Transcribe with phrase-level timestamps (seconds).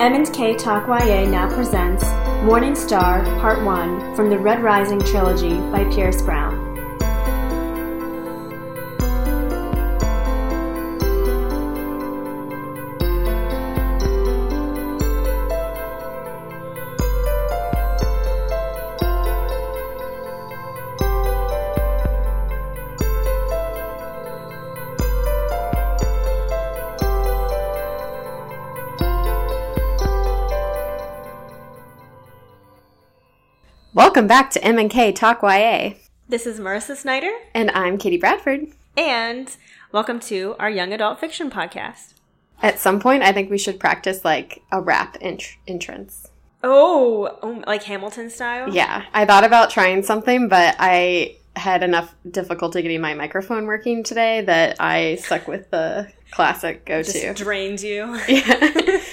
[0.00, 2.04] M&K YA now presents
[2.44, 6.47] Morning Star Part 1 from the Red Rising trilogy by Pierce Brown.
[34.18, 35.90] Welcome back to M&K Talk YA.
[36.28, 38.66] This is Marissa Snyder, And I'm Katie Bradford.
[38.96, 39.56] and
[39.92, 42.14] welcome to our young adult fiction podcast.
[42.60, 46.26] At some point, I think we should practice like a rap int- entrance.
[46.64, 48.74] Oh, oh, like Hamilton style?
[48.74, 54.02] Yeah, I thought about trying something, but I had enough difficulty getting my microphone working
[54.02, 57.34] today that I stuck with the classic go Just to.
[57.34, 58.18] drains you.
[58.28, 59.00] Yeah.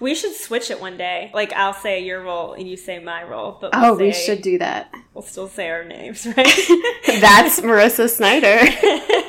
[0.00, 1.30] we should switch it one day.
[1.34, 3.58] Like, I'll say your role and you say my role.
[3.60, 4.92] But we'll oh, we should do that.
[5.14, 6.36] We'll still say our names, right?
[7.20, 8.58] That's Marissa Snyder.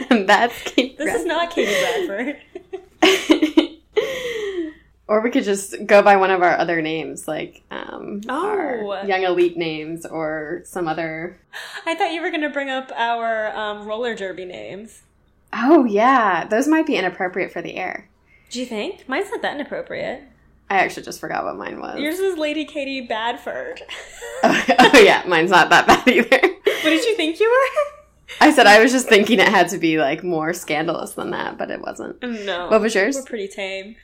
[0.26, 2.38] That's Kate This is not Katie Bradford.
[5.08, 8.92] or we could just go by one of our other names, like um, Oh.
[8.92, 11.40] our young elite names or some other.
[11.86, 15.02] I thought you were going to bring up our um, roller derby names.
[15.52, 18.08] Oh yeah, those might be inappropriate for the air.
[18.50, 19.08] Do you think?
[19.08, 20.24] Mine's not that inappropriate.
[20.70, 22.00] I actually just forgot what mine was.
[22.00, 23.80] Yours is Lady Katie Badford.
[24.44, 26.30] oh, oh, yeah, mine's not that bad either.
[26.64, 28.46] what did you think you were?
[28.46, 31.58] I said I was just thinking it had to be like more scandalous than that,
[31.58, 32.22] but it wasn't.
[32.22, 32.68] No.
[32.68, 33.16] What was yours?
[33.16, 33.96] We're pretty tame.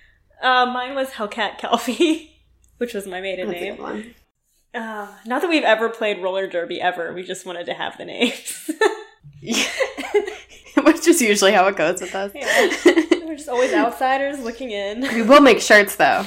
[0.41, 2.41] Uh, mine was Hellcat Kelpie,
[2.77, 3.77] which was my maiden That's name.
[3.77, 4.15] one.
[4.73, 7.13] Uh, not that we've ever played roller derby ever.
[7.13, 8.69] We just wanted to have the names.
[10.83, 12.31] Which is usually how it goes with us.
[12.33, 13.25] Yeah.
[13.25, 15.01] We're just always outsiders looking in.
[15.13, 16.25] we will make shirts though.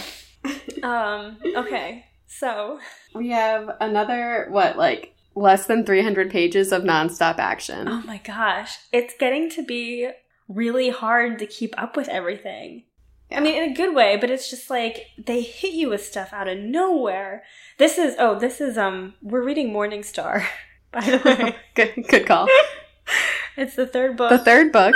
[0.82, 1.38] Um.
[1.56, 2.04] Okay.
[2.26, 2.78] So
[3.14, 7.88] We have another what, like less than 300 pages of nonstop action.
[7.88, 8.78] Oh my gosh.
[8.92, 10.10] It's getting to be
[10.48, 12.84] really hard to keep up with everything.
[13.30, 16.32] I mean, in a good way, but it's just like they hit you with stuff
[16.32, 17.42] out of nowhere.
[17.76, 20.48] This is, oh, this is, um, we're reading Morning Star,
[20.92, 21.56] by the way.
[21.74, 22.48] good, good call.
[23.58, 24.94] It's the third book The third book.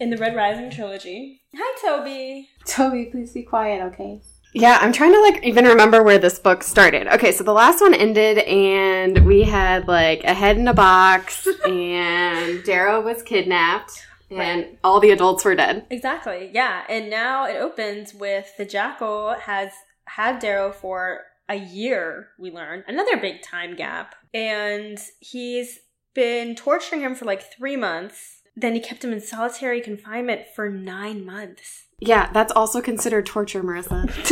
[0.00, 1.42] in the Red Rising trilogy.
[1.56, 2.48] Hi, Toby.
[2.64, 4.20] Toby, please be quiet, okay?
[4.54, 7.06] Yeah, I'm trying to like even remember where this book started.
[7.14, 11.46] Okay, so the last one ended and we had like a head in a box
[11.66, 13.92] and Darrow was kidnapped
[14.30, 14.78] and Right.
[14.84, 15.86] all the adults were dead.
[15.90, 16.82] Exactly, yeah.
[16.88, 19.70] And now it opens with the Jackal has
[20.06, 22.84] had Darrow for a year, we learn.
[22.86, 24.14] Another big time gap.
[24.34, 25.78] And he's
[26.18, 28.42] been torturing him for like three months.
[28.56, 31.84] Then he kept him in solitary confinement for nine months.
[32.00, 34.10] Yeah, that's also considered torture, Marissa.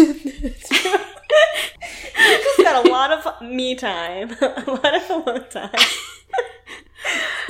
[2.16, 5.70] He's got a lot of me time, a lot of alone time.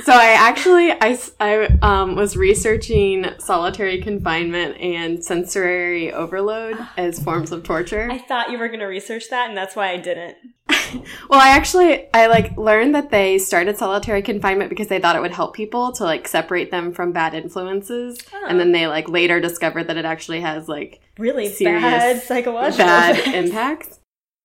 [0.03, 7.63] So I actually i um, was researching solitary confinement and sensory overload as forms of
[7.63, 8.07] torture.
[8.11, 10.37] I thought you were going to research that, and that's why I didn't.
[11.29, 15.21] Well, I actually I like learned that they started solitary confinement because they thought it
[15.21, 18.17] would help people to like separate them from bad influences,
[18.47, 22.85] and then they like later discovered that it actually has like Really Serious bad psychological
[22.85, 23.99] bad impacts.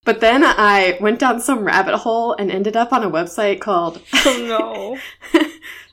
[0.04, 4.02] But then I went down some rabbit hole and ended up on a website called
[4.26, 4.98] Oh
[5.32, 5.42] no.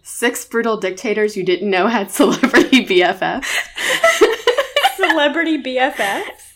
[0.01, 3.45] Six Brutal Dictators You Didn't Know Had Celebrity BFFs.
[4.95, 6.48] Celebrity BFFs.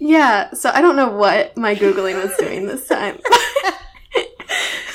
[0.00, 3.18] Yeah, so I don't know what my Googling was doing this time.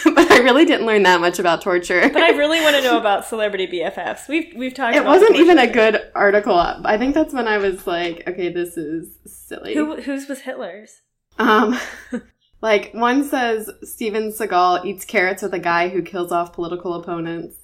[0.04, 2.10] but I really didn't learn that much about torture.
[2.12, 4.28] But I really want to know about celebrity BFFs.
[4.28, 4.96] We've we've talked.
[4.96, 5.44] About it wasn't torture.
[5.44, 6.58] even a good article.
[6.58, 9.76] I think that's when I was like, okay, this is silly.
[9.76, 11.02] Who whose was Hitler's?
[11.38, 11.80] Um,
[12.62, 17.56] like one says Steven Seagal eats carrots with a guy who kills off political opponents.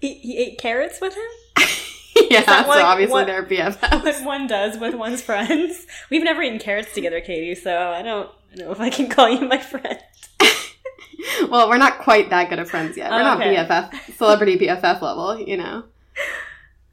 [0.00, 1.22] He, he ate carrots with him.
[2.30, 4.02] yeah, so like obviously what- they're BFFs.
[4.04, 5.86] What one does with one's friends.
[6.10, 7.54] We've never eaten carrots together, Katie.
[7.54, 9.98] So I don't know if I can call you my friend.
[11.48, 13.10] well, we're not quite that good of friends yet.
[13.10, 13.54] We're Okay.
[13.54, 15.84] not BFF, celebrity BFF level, you know.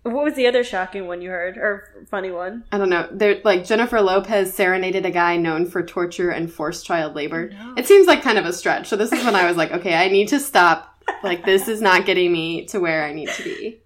[0.04, 2.64] What was the other shocking one you heard, or funny one?
[2.72, 3.10] I don't know.
[3.12, 7.50] They're like Jennifer Lopez serenaded a guy known for torture and forced child labor.
[7.50, 7.74] No.
[7.76, 8.88] It seems like kind of a stretch.
[8.88, 10.94] So this is when I was like, okay, I need to stop.
[11.24, 13.80] Like this is not getting me to where I need to be.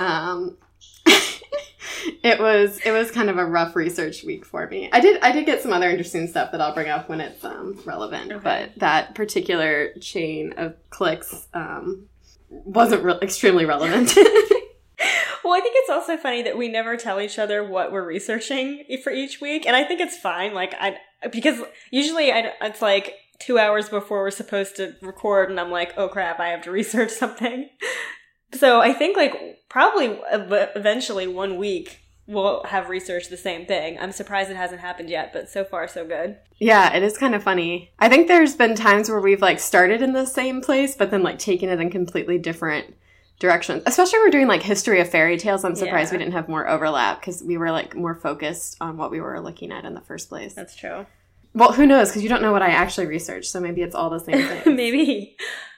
[0.00, 0.56] Um,
[1.06, 4.88] it was it was kind of a rough research week for me.
[4.92, 7.44] I did I did get some other interesting stuff that I'll bring up when it's
[7.44, 8.32] um, relevant.
[8.32, 8.42] Okay.
[8.42, 12.06] But that particular chain of clicks um,
[12.48, 14.16] wasn't re- extremely relevant.
[15.42, 18.84] Well, I think it's also funny that we never tell each other what we're researching
[19.02, 20.54] for each week, and I think it's fine.
[20.54, 20.98] Like I,
[21.32, 21.60] because
[21.90, 26.08] usually I, it's like two hours before we're supposed to record, and I'm like, oh
[26.08, 27.68] crap, I have to research something.
[28.54, 33.98] So I think like probably eventually one week we'll have researched the same thing.
[33.98, 36.36] I'm surprised it hasn't happened yet, but so far so good.
[36.58, 37.90] Yeah, it is kind of funny.
[37.98, 41.22] I think there's been times where we've like started in the same place, but then
[41.22, 42.94] like taken it in completely different
[43.40, 43.82] directions.
[43.86, 45.64] Especially when we're doing like history of fairy tales.
[45.64, 46.18] I'm surprised Yeah.
[46.18, 49.40] we didn't have more overlap because we were like more focused on what we were
[49.40, 50.54] looking at in the first place.
[50.54, 51.06] That's true.
[51.52, 52.10] Well, who knows?
[52.10, 54.76] Because you don't know what I actually researched, so maybe it's all the same thing.
[54.76, 55.36] Maybe.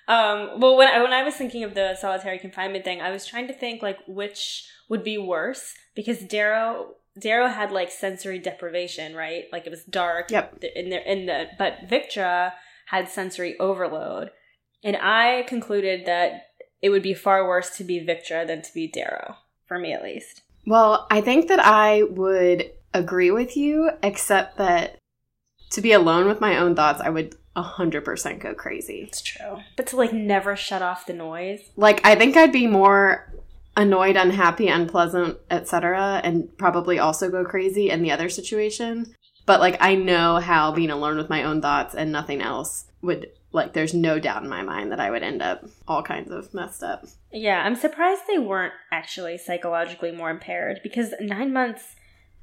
[0.09, 3.25] Um, well, when I, when I was thinking of the solitary confinement thing, I was
[3.25, 9.15] trying to think like which would be worse because Darrow Darrow had like sensory deprivation,
[9.15, 9.45] right?
[9.53, 10.31] Like it was dark.
[10.31, 10.65] Yep.
[10.75, 12.53] In the in the but Victra
[12.87, 14.31] had sensory overload,
[14.83, 16.47] and I concluded that
[16.81, 20.03] it would be far worse to be Victra than to be Darrow for me at
[20.03, 20.43] least.
[20.67, 24.99] Well, I think that I would agree with you, except that
[25.71, 29.07] to be alone with my own thoughts, I would 100% go crazy.
[29.09, 31.61] It's true, but to like never shut off the noise.
[31.77, 33.33] Like, I think I'd be more
[33.77, 39.15] annoyed, unhappy, unpleasant, etc., and probably also go crazy in the other situation.
[39.45, 43.31] But, like, I know how being alone with my own thoughts and nothing else would,
[43.51, 46.55] like, there's no doubt in my mind that I would end up all kinds of
[46.55, 47.07] messed up.
[47.33, 51.97] Yeah, I'm surprised they weren't actually psychologically more impaired because nine months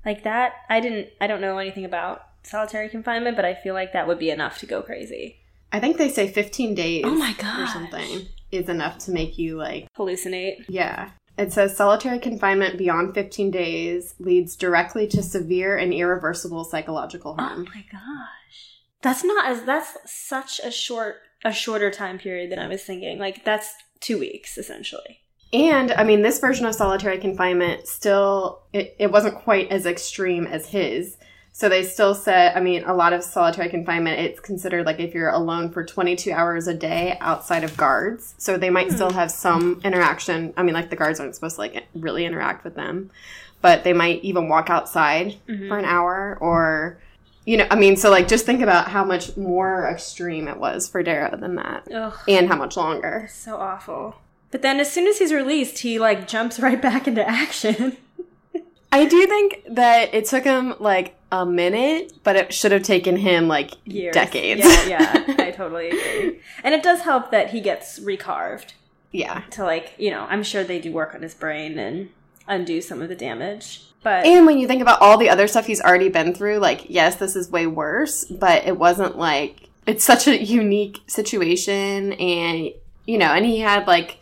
[0.05, 3.93] like that, I didn't, I don't know anything about solitary confinement, but I feel like
[3.93, 5.37] that would be enough to go crazy.
[5.71, 9.57] I think they say 15 days Oh my or something is enough to make you,
[9.57, 10.65] like, Hallucinate.
[10.67, 11.11] Yeah.
[11.37, 17.65] It says solitary confinement beyond 15 days leads directly to severe and irreversible psychological harm.
[17.67, 18.79] Oh my gosh.
[19.01, 23.19] That's not as, that's such a short, a shorter time period than I was thinking.
[23.19, 25.21] Like, that's two weeks, essentially.
[25.51, 30.45] And I mean, this version of solitary confinement still, it, it wasn't quite as extreme
[30.45, 31.17] as his.
[31.59, 35.13] So they still said, I mean, a lot of solitary confinement, it's considered like if
[35.13, 38.33] you're alone for 22 hours a day outside of guards.
[38.37, 39.17] So they might still hmm.
[39.17, 40.53] have some interaction.
[40.55, 43.11] I mean, like the guards aren't supposed to like really interact with them,
[43.59, 45.67] but they might even walk outside mm-hmm.
[45.67, 46.97] for an hour or,
[47.43, 50.87] you know, I mean, so like just think about how much more extreme it was
[50.87, 52.17] for Darrow than that Ugh.
[52.29, 53.27] and how much longer.
[53.29, 54.15] So awful.
[54.51, 57.97] But then as soon as he's released, he like jumps right back into action.
[58.93, 63.15] I do think that it took him like a minute, but it should have taken
[63.17, 64.13] him like Years.
[64.13, 64.61] decades.
[64.63, 66.39] Yeah, yeah, I totally agree.
[66.63, 68.73] And it does help that he gets recarved
[69.11, 69.43] yeah.
[69.51, 72.09] to like, you know, I'm sure they do work on his brain and
[72.47, 73.83] undo some of the damage.
[74.01, 76.89] But And when you think about all the other stuff he's already been through, like,
[76.89, 82.71] yes, this is way worse, but it wasn't like it's such a unique situation and
[83.05, 84.19] you know, and he had like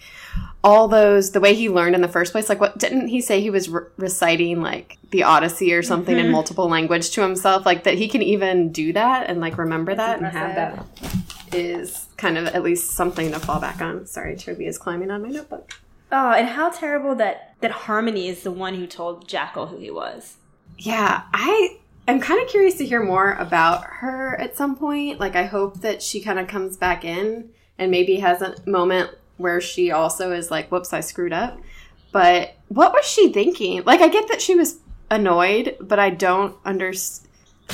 [0.68, 3.40] all those the way he learned in the first place like what didn't he say
[3.40, 6.32] he was re- reciting like the odyssey or something in Mhm.
[6.32, 10.22] multiple language to himself like that he can even do that and like remember That's
[10.22, 14.36] that and have that is kind of at least something to fall back on sorry
[14.36, 15.72] toby is climbing on my notebook
[16.12, 19.90] oh, and how terrible that that Harmony is the one who told Jackal who he
[19.90, 20.36] was.
[20.78, 21.78] Yeah, I
[22.08, 25.20] am kind of curious to hear more about her at some point.
[25.20, 29.10] Like, I hope that she kind of comes back in and maybe has a moment
[29.38, 31.60] where she also is like, whoops, I screwed up.
[32.12, 33.84] But what was she thinking?
[33.84, 34.80] Like, I get that she was
[35.10, 36.94] annoyed, but I don't under,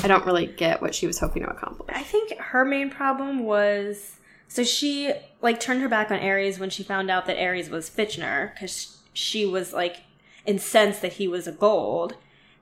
[0.02, 1.96] I don't really get what she was hoping to accomplish.
[1.96, 4.16] I think her main problem was
[4.48, 7.90] so she like turned her back on Ares when she found out that Ares was
[7.90, 10.02] Fitchner because she was like
[10.46, 12.14] incensed that he was a gold,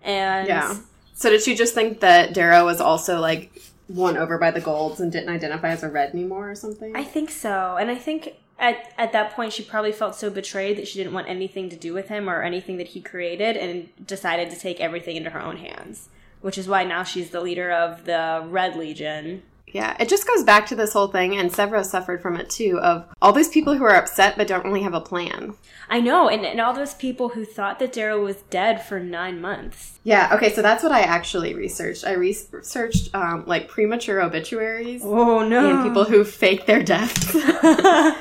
[0.02, 0.76] and Yeah.
[1.14, 3.52] So did she just think that Darrow was also like
[3.88, 6.97] won over by the golds and didn't identify as a red anymore or something?
[6.97, 7.76] I think so.
[7.78, 11.12] And I think at at that point she probably felt so betrayed that she didn't
[11.12, 14.81] want anything to do with him or anything that he created and decided to take
[14.81, 16.09] everything into her own hands.
[16.40, 19.42] Which is why now she's the leader of the Red Legion.
[19.72, 22.78] Yeah, it just goes back to this whole thing, and Sevro's suffered from it too,
[22.80, 25.54] of all these people who are upset but don't really have a plan.
[25.88, 29.40] I know, and, and all those people who thought that Darrow was dead for nine
[29.40, 29.98] months.
[30.04, 32.06] Yeah, okay, so that's what I actually researched.
[32.06, 35.68] I researched um, like premature obituaries Oh no.
[35.70, 37.34] and people who fake their deaths.
[37.34, 38.16] oh,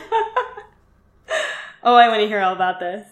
[1.83, 3.05] I want to hear all about this.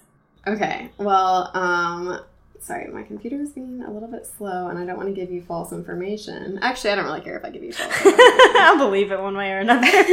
[0.48, 2.22] okay, well, um,
[2.62, 5.32] sorry, my computer is being a little bit slow, and I don't want to give
[5.32, 6.60] you false information.
[6.62, 8.20] Actually, I don't really care if I give you false information.
[8.56, 9.88] I'll believe it one way or another.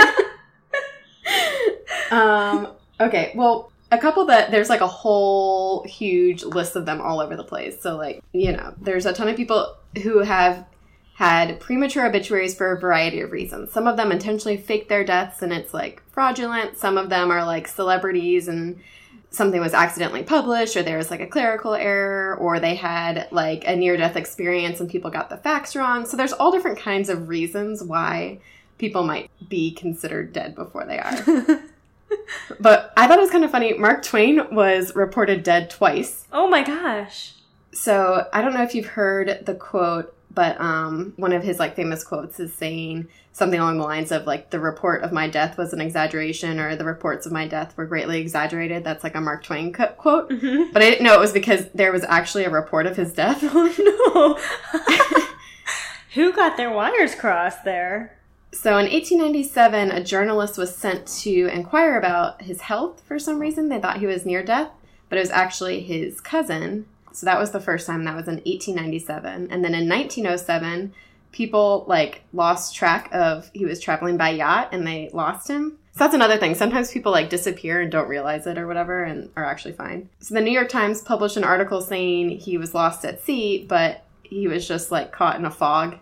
[2.11, 2.69] um,
[3.01, 7.37] okay, well, a couple that there's like a whole huge list of them all over
[7.37, 7.81] the place.
[7.81, 10.67] So, like, you know, there's a ton of people who have
[11.15, 13.73] had premature obituaries for a variety of reasons.
[13.73, 16.77] Some of them intentionally fake their deaths and it's like fraudulent.
[16.77, 18.81] Some of them are like celebrities and
[19.31, 23.65] something was accidentally published or there was like a clerical error or they had like
[23.67, 26.07] a near death experience and people got the facts wrong.
[26.07, 28.39] So there's all different kinds of reasons why
[28.79, 31.63] people might be considered dead before they are.
[32.61, 33.75] but I thought it was kind of funny.
[33.75, 36.27] Mark Twain was reported dead twice.
[36.33, 37.35] oh my gosh.
[37.73, 41.75] So I don't know if you've heard the quote, but um, one of his like
[41.75, 45.59] famous quotes is saying something along the lines of like the report of my death
[45.59, 48.85] was an exaggeration or the reports of my death were greatly exaggerated.
[48.85, 50.31] That's like a Mark Twain co- quote.
[50.31, 50.73] Mhm.
[50.73, 53.43] But I didn't know it was because there was actually a report of his death.
[53.53, 54.39] Oh
[54.79, 55.27] no.
[56.15, 58.17] Who got their wires crossed there?
[58.53, 63.69] So in 1897, a journalist was sent to inquire about his health for some reason.
[63.69, 64.71] They thought he was near death,
[65.11, 66.87] but it was actually his cousin.
[67.17, 68.05] So that was the first time.
[68.05, 69.49] That was in 1897.
[69.51, 70.93] And then in 1907,
[71.33, 75.79] people like lost track of he was traveling by yacht and they lost him.
[75.93, 76.55] So that's another thing.
[76.55, 80.11] Sometimes people like disappear and don't realize it or whatever and are actually fine.
[80.21, 84.05] So the New York Times published an article saying he was lost at sea, but
[84.23, 85.97] he was just like caught in a fog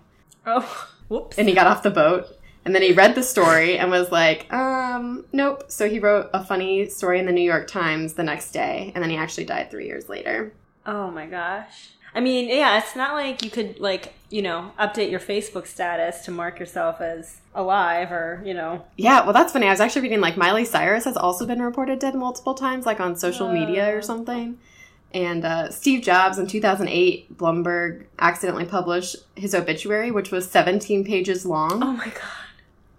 [0.46, 1.38] Oh, whoops.
[1.38, 2.26] and he got off the boat
[2.64, 6.42] and then he read the story and was like um nope so he wrote a
[6.42, 9.70] funny story in the new york times the next day and then he actually died
[9.70, 10.54] three years later
[10.86, 11.90] Oh my gosh.
[12.14, 16.24] I mean, yeah, it's not like you could like, you know, update your Facebook status
[16.26, 18.84] to mark yourself as alive or, you know.
[18.96, 22.00] yeah well that's funny i was actually reading like miley cyrus has also been reported
[22.00, 23.96] dead multiple times like on social media Oh.
[23.98, 24.58] or something
[25.12, 31.46] and uh, steve jobs in 2008 bloomberg accidentally published his obituary which was 17 pages
[31.46, 32.22] long Oh my god.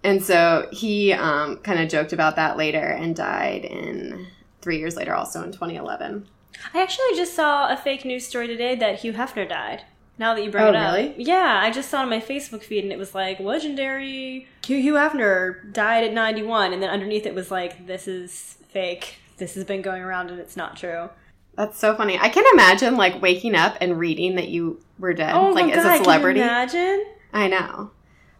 [0.02, 4.26] And so he um, kind of joked about that later and died in
[4.62, 6.28] three years later, also in 2011.
[6.74, 9.82] I actually just saw a fake news story today that Hugh Hefner died.
[10.18, 10.94] Now that you bring Oh, it up.
[10.94, 11.14] really?
[11.18, 14.78] Yeah, I just saw it on my Facebook feed and it was like, legendary Hugh
[14.80, 16.72] Hugh Hefner died at 91.
[16.72, 19.16] And then underneath it was like, this is fake.
[19.36, 21.10] This has been going around and it's not true.
[21.54, 22.18] That's so funny.
[22.18, 25.84] I can't imagine like waking up and reading that you were dead, Oh like as
[25.84, 26.40] a celebrity.
[26.40, 27.06] can you imagine?
[27.32, 27.90] I know.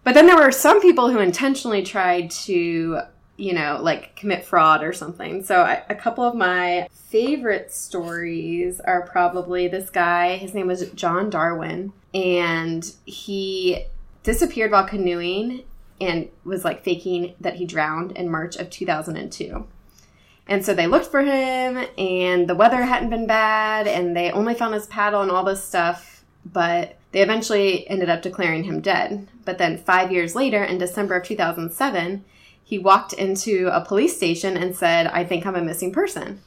[0.05, 3.01] But then there were some people who intentionally tried to,
[3.37, 5.45] you know, like commit fraud or something.
[5.45, 10.37] So I, a couple of my favorite stories are probably this guy.
[10.37, 13.87] His name was John Darwin, and he
[14.23, 15.65] disappeared while canoeing
[16.01, 19.67] and was like faking that he drowned in March of 2002.
[20.49, 24.55] And so they looked for him, and the weather hadn't been bad, and they only
[24.55, 26.25] found his paddle and all this stuff.
[26.45, 29.29] But they eventually ended up declaring him dead.
[29.45, 32.25] But then, five years later, in December of 2007,
[32.67, 36.43] he walked into a police station and said, I think I'm a missing person.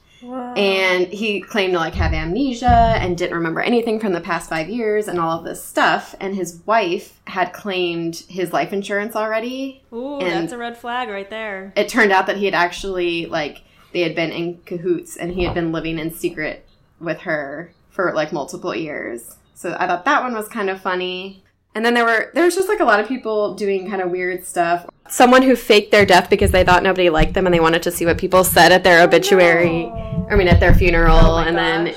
[0.57, 2.67] And he claimed to like have amnesia
[2.99, 6.13] and didn't remember anything from the past five years and all of this stuff.
[6.19, 9.81] And his wife had claimed his life insurance already.
[9.93, 11.71] Ooh, and- that's a red flag right there.
[11.77, 13.61] It turned out that he had actually like
[13.93, 16.67] they had been in cahoots and he had been living in secret
[16.99, 19.37] with her for like multiple years.
[19.55, 21.43] So I thought that one was kind of funny.
[21.73, 24.09] And then there were there was just like a lot of people doing kind of
[24.11, 24.85] weird stuff.
[25.09, 27.91] Someone who faked their death because they thought nobody liked them and they wanted to
[27.91, 29.85] see what people said at their obituary.
[29.87, 30.27] No.
[30.29, 31.95] I mean at their funeral Oh my and then.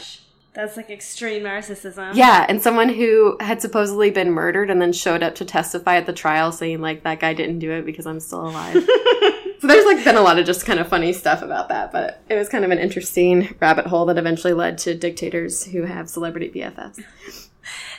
[0.54, 2.14] That's like extreme narcissism.
[2.14, 6.04] yeah, and someone who had supposedly been murdered and then showed up to testify at
[6.04, 8.86] the trial saying like that guy didn't do it because I'm still alive.
[9.60, 12.20] So there's like been a lot of just kind of funny stuff about that, but
[12.28, 16.08] it was kind of an interesting rabbit hole that eventually led to dictators who have
[16.10, 17.00] celebrity BFFs.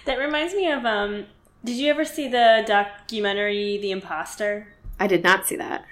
[0.03, 1.25] That reminds me of um
[1.63, 4.72] did you ever see the documentary The Imposter?
[4.99, 5.85] I did not see that.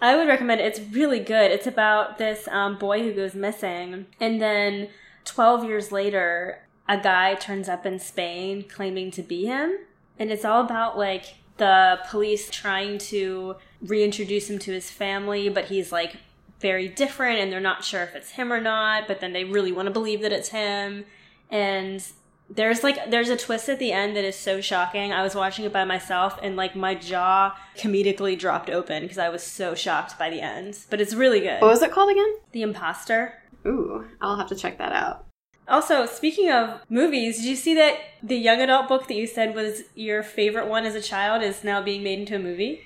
[0.00, 0.66] I would recommend it.
[0.66, 1.50] It's really good.
[1.50, 4.88] It's about this um, boy who goes missing, and then
[5.24, 9.78] 12 years later, a guy turns up in Spain claiming to be him.
[10.18, 15.66] And it's all about like the police trying to reintroduce him to his family, but
[15.66, 16.16] he's like
[16.60, 19.72] very different and they're not sure if it's him or not, but then they really
[19.72, 21.04] want to believe that it's him.
[21.50, 22.04] And
[22.50, 25.12] there's like there's a twist at the end that is so shocking.
[25.12, 29.28] I was watching it by myself and like my jaw comedically dropped open because I
[29.28, 30.78] was so shocked by the end.
[30.90, 31.60] But it's really good.
[31.60, 32.34] What was it called again?
[32.52, 33.42] The Imposter.
[33.66, 35.26] Ooh, I'll have to check that out.
[35.66, 39.54] Also, speaking of movies, did you see that the young adult book that you said
[39.54, 42.82] was your favorite one as a child is now being made into a movie?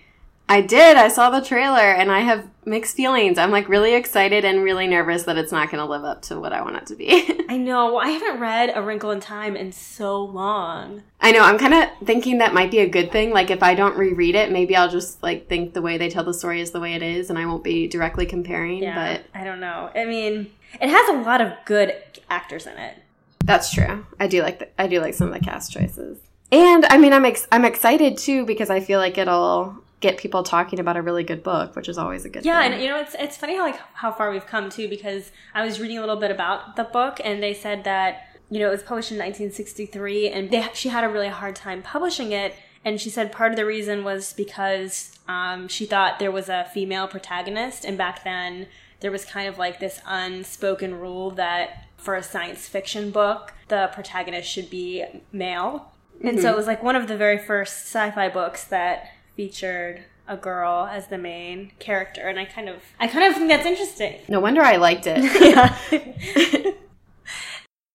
[0.49, 0.97] I did.
[0.97, 3.37] I saw the trailer and I have mixed feelings.
[3.37, 6.40] I'm like really excited and really nervous that it's not going to live up to
[6.40, 7.45] what I want it to be.
[7.49, 7.99] I know.
[7.99, 11.02] I haven't read A Wrinkle in Time in so long.
[11.21, 11.43] I know.
[11.43, 13.31] I'm kind of thinking that might be a good thing.
[13.31, 16.25] Like if I don't reread it, maybe I'll just like think the way they tell
[16.25, 19.25] the story is the way it is and I won't be directly comparing, Yeah, but
[19.38, 19.90] I don't know.
[19.95, 20.50] I mean,
[20.81, 21.95] it has a lot of good
[22.31, 22.97] actors in it.
[23.45, 24.07] That's true.
[24.19, 26.19] I do like the, I do like some of the cast choices.
[26.50, 30.43] And I mean I'm ex- I'm excited too because I feel like it'll get people
[30.43, 32.50] talking about a really good book, which is always a good thing.
[32.50, 32.75] Yeah, thing.
[32.75, 35.64] and you know it's it's funny how like how far we've come too because I
[35.64, 38.73] was reading a little bit about the book and they said that you know it
[38.73, 43.00] was published in 1963 and they she had a really hard time publishing it and
[43.00, 47.09] she said part of the reason was because um, she thought there was a female
[47.09, 48.67] protagonist and back then
[49.00, 53.90] there was kind of like this unspoken rule that for a science fiction book the
[53.93, 58.28] protagonist should be male and so it was like one of the very first sci-fi
[58.28, 63.25] books that featured a girl as the main character and I kind of I kind
[63.25, 64.16] of think that's interesting.
[64.26, 65.21] no wonder I liked it.
[65.40, 66.73] Yeah.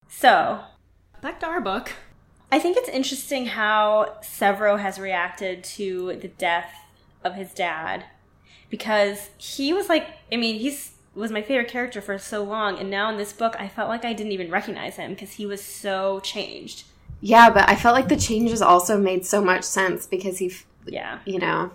[0.07, 0.61] so,
[1.21, 1.91] back to our book.
[2.49, 6.71] I think it's interesting how Sevro has reacted to the death
[7.25, 8.05] of his dad
[8.69, 12.89] because he was like I mean, he's was my favorite character for so long and
[12.89, 15.61] now in this book I felt like I didn't even recognize him because he was
[15.61, 16.85] so changed.
[17.19, 20.65] yeah, but I felt like the changes also made so much sense because he, f-
[20.87, 21.19] Yeah.
[21.25, 21.71] you know,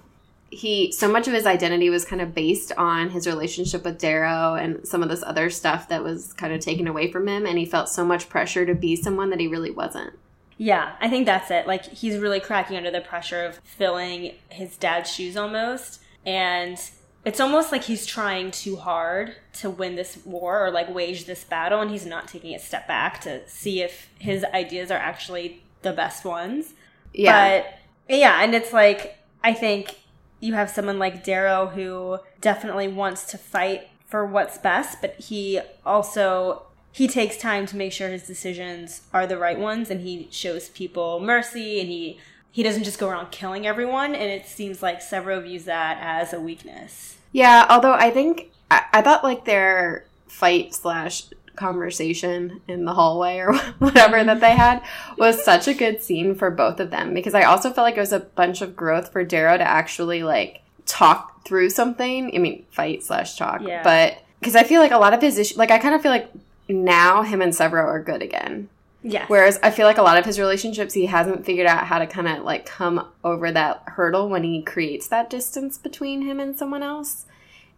[0.50, 4.54] he so much of his identity was kind of based on his relationship with Darrow
[4.54, 7.58] and some of this other stuff that was kind of taken away from him, and
[7.58, 10.14] he felt so much pressure to be someone that he really wasn't.
[10.58, 11.66] Yeah, I think that's it.
[11.66, 16.00] Like he's really cracking under the pressure of filling his dad's shoes almost.
[16.26, 16.78] And
[17.24, 21.44] it's almost like he's trying too hard to win this war or like wage this
[21.44, 25.62] battle and he's not taking a step back to see if his ideas are actually
[25.82, 26.74] the best ones.
[27.14, 27.78] Yeah, But
[28.16, 29.96] yeah, and it's like I think
[30.40, 35.60] you have someone like Darrow who definitely wants to fight for what's best, but he
[35.84, 36.62] also
[36.92, 40.68] he takes time to make sure his decisions are the right ones and he shows
[40.70, 42.18] people mercy and he
[42.50, 46.32] he doesn't just go around killing everyone and it seems like Sevro views that as
[46.32, 47.18] a weakness.
[47.30, 51.24] Yeah, although I think I, I thought like their fight slash
[51.58, 54.82] conversation in the hallway or whatever that they had
[55.16, 58.00] was such a good scene for both of them because I also felt like it
[58.00, 62.34] was a bunch of growth for Darrow to actually like talk through something.
[62.34, 63.82] I mean, fight slash talk, Yeah.
[63.82, 66.12] but because I feel like a lot of his issues, like I kind of feel
[66.12, 66.30] like
[66.68, 68.68] now him and Sevro are good again.
[69.02, 69.24] Yeah.
[69.28, 72.06] Whereas I feel like a lot of his relationships, he hasn't figured out how to
[72.06, 76.56] kind of like come over that hurdle when he creates that distance between him and
[76.58, 77.24] someone else.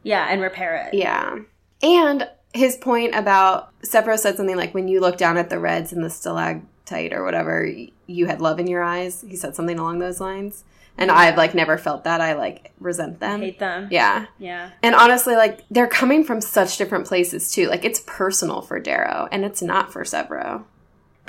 [0.03, 0.95] yeah, and repair it.
[0.95, 1.39] Yeah.
[1.83, 5.93] And his point about Sevro said something like, when you look down at the reds
[5.93, 7.71] and the stalactite or whatever,
[8.07, 9.25] you had love in your eyes.
[9.27, 10.65] He said something along those lines.
[10.99, 12.21] And I've like never felt that.
[12.21, 13.41] I like resent them.
[13.41, 13.89] Hate them.
[13.91, 14.27] Yeah.
[14.39, 14.71] Yeah.
[14.83, 17.69] And honestly, like they're coming from such different places too.
[17.69, 20.65] Like it's personal for Darrow and it's not for Sevro.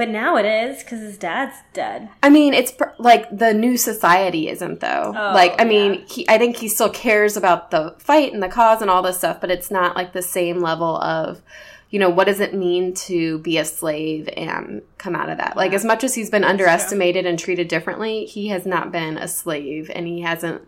[0.02, 2.10] But now it is cuz his dad's dead.
[2.24, 5.14] I mean, it's per- like the new society isn't though.
[5.16, 8.50] Oh, like, I mean, he, I think he still cares about the fight and the
[8.50, 11.44] cause and all this stuff, but it's not like the same level of,
[11.92, 15.56] you know, what does it mean to be a slave and come out of that?
[15.56, 19.28] Like, as much as he's been underestimated and treated differently, he has not been a
[19.28, 20.64] slave and he hasn't,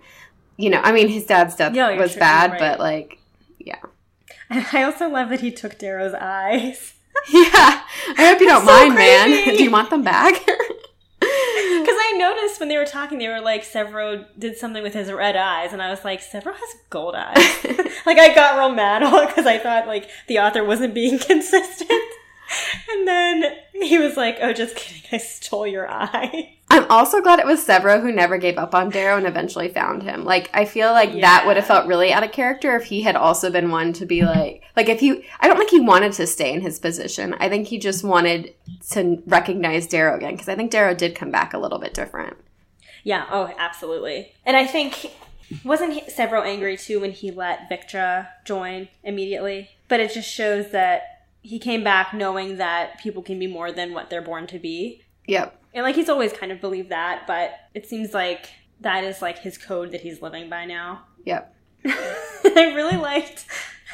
[0.58, 2.60] you know, I mean, his dad's death was true, bad, right.
[2.60, 3.18] but like,
[3.58, 3.82] yeah.
[4.52, 6.94] I also love that he took Darrow's eyes.
[7.30, 7.82] Yeah.
[8.18, 9.30] I hope you don't So mind, man.
[9.58, 10.36] Do you want them back?
[11.20, 15.12] Because I noticed when they were talking, they were like, Sevro did something with his
[15.12, 17.36] red eyes, and I was like, Sevro has gold eyes.
[18.06, 21.90] like, I got real mad because I thought, like, the author wasn't being consistent.
[22.92, 26.58] and then he was like, oh, just kidding, I stole your eye.
[26.74, 30.02] I'm also glad it was Sevro who never gave up on Darrow and eventually found
[30.02, 30.26] him.
[30.26, 33.16] Like, I feel like that would have felt really out of character if he had
[33.16, 36.26] also been one to be like, like if he, I don't think he wanted to
[36.26, 37.36] stay in his position.
[37.36, 38.56] I think he just wanted
[38.90, 42.38] to recognize Darrow again because I think Darrow did come back a little bit different.
[43.04, 44.32] Yeah, oh, absolutely.
[44.44, 45.12] And I think,
[45.64, 49.70] wasn't he, Sevro angry too when he let Victra join immediately?
[49.90, 51.04] But it just shows that
[51.44, 55.04] he came back knowing that people can be more than what they're born to be.
[55.28, 55.60] Yep.
[55.74, 58.50] And like he's always kind of believed that, but it seems like
[58.82, 61.06] that is like his code that he's living by now.
[61.26, 61.56] Yep.
[61.86, 63.46] I really liked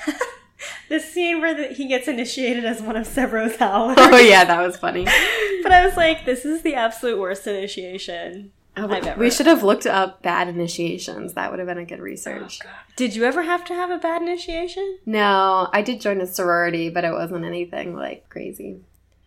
[0.90, 3.98] the scene where the, he gets initiated as one of Sevro's howlers.
[3.98, 5.08] Oh yeah, that was funny.
[5.62, 8.54] But I was like, this is the absolute worst initiation.
[8.78, 11.34] Oh, I've ever- we should have looked up bad initiations.
[11.34, 12.60] That would have been a good oh, research.
[12.96, 15.00] Did you ever have to have a bad initiation?
[15.06, 18.80] no, I did join a sorority, but it wasn't anything like crazy.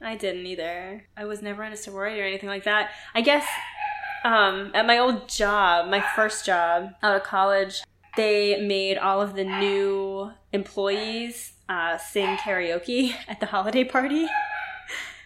[0.02, 1.04] I didn't either.
[1.16, 2.90] I was never in a sorority or anything like that.
[3.14, 3.46] I guess
[4.24, 7.82] um, at my old job, my first job out of college,
[8.16, 14.26] they made all of the new employees uh, sing karaoke at the holiday party.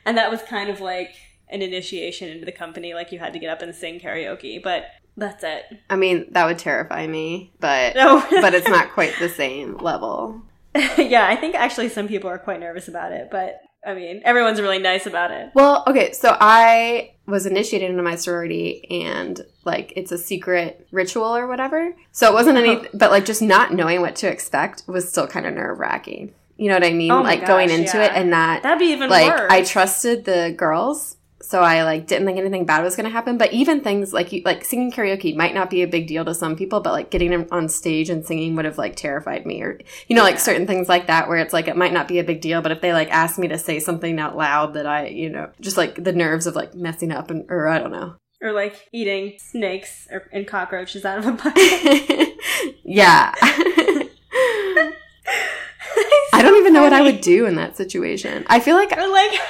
[0.05, 1.15] And that was kind of like
[1.49, 2.95] an initiation into the company.
[2.95, 4.85] Like you had to get up and sing karaoke, but
[5.17, 5.65] that's it.
[5.91, 8.25] I mean, that would terrify me, but No.
[8.31, 10.43] but it's not quite the same level.
[10.99, 14.61] yeah, I think actually some people are quite nervous about it, but I mean, everyone's
[14.61, 15.51] really nice about it.
[15.55, 21.37] Well, okay, so I was initiated into my sorority and like it's a secret ritual
[21.37, 21.95] or whatever.
[22.11, 22.87] So it wasn't any, Oh.
[22.93, 26.35] but like just not knowing what to expect was still kind of nerve wracking.
[26.57, 27.11] You know what I mean?
[27.13, 28.07] Oh like going into yeah.
[28.07, 29.53] it and not That'd be even like worse.
[29.53, 31.16] I trusted the girls.
[31.43, 34.33] So I like didn't think anything bad was going to happen, but even things like
[34.33, 37.11] you, like singing karaoke might not be a big deal to some people, but like
[37.11, 40.31] getting on stage and singing would have like terrified me, or you know, Yeah.
[40.31, 42.63] like certain things like that where it's like it might not be a big deal,
[42.63, 45.51] but if they like asked me to say something out loud that I, you know,
[45.61, 48.17] just like the nerves of like messing up and or I don't know.
[48.41, 52.35] or like eating snakes or, and cockroaches out of a bucket.
[52.85, 53.33] yeah.
[56.33, 58.45] I don't even know what I would do in that situation.
[58.49, 59.31] I feel like Or like,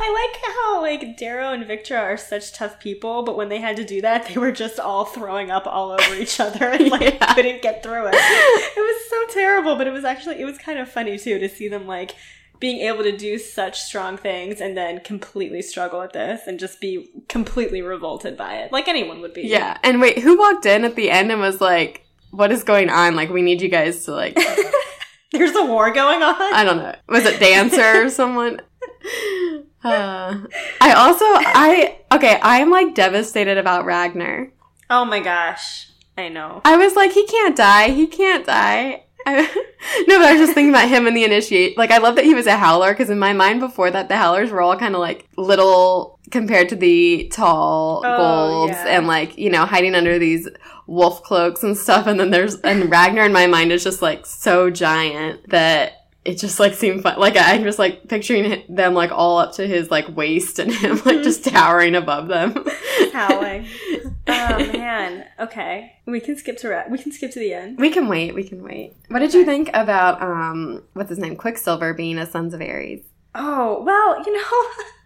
[0.00, 3.76] I like how like Darrow and Victra are such tough people, but when they had
[3.76, 7.02] to do that, they were just all throwing up all over each other and like
[7.20, 7.34] Yeah.
[7.34, 8.14] couldn't get through it.
[8.14, 11.48] It was so terrible, but it was actually it was kind of funny too to
[11.48, 12.14] see them like
[12.60, 16.80] being able to do such strong things and then completely struggle at this and just
[16.80, 19.42] be completely revolted by it, like anyone would be.
[19.42, 19.78] Yeah.
[19.82, 23.16] And wait, who walked in at the end and was like, what is going on?
[23.16, 24.38] Like, we need you guys to, like,
[25.32, 26.36] There's a war going on.
[26.54, 26.94] I don't know.
[27.08, 28.60] Was it Dancer or someone?
[29.84, 30.38] Uh,
[30.80, 34.50] I also, I, okay, I'm like devastated about Ragnar.
[34.90, 36.60] oh my gosh, I know.
[36.64, 37.88] I was like, he can't die.
[37.90, 39.04] He can't die.
[39.24, 39.42] I,
[40.08, 41.78] no, but I was just thinking about him and the initiate.
[41.78, 44.16] Like, I love that he was a howler because in my mind before that, the
[44.16, 48.96] howlers were all kind of like little compared to the tall Oh, golds yeah.
[48.98, 50.48] and like, you know, hiding under these
[50.86, 52.06] wolf cloaks and stuff.
[52.06, 56.38] And then there's, and Ragnar in my mind is just like so giant that it
[56.38, 57.18] just like seemed fun.
[57.18, 61.00] Like, I'm just like picturing them like all up to his like waist and him
[61.04, 62.64] like just towering above them.
[63.12, 63.66] Howling.
[64.28, 65.26] oh man.
[65.40, 67.78] Okay, we can skip to ra- we can skip to the end.
[67.78, 68.34] We can wait.
[68.34, 68.94] We can wait.
[69.08, 73.00] What did you think about um what's his name, Quicksilver, being a Sons of Ares?
[73.34, 74.84] Oh well, you know.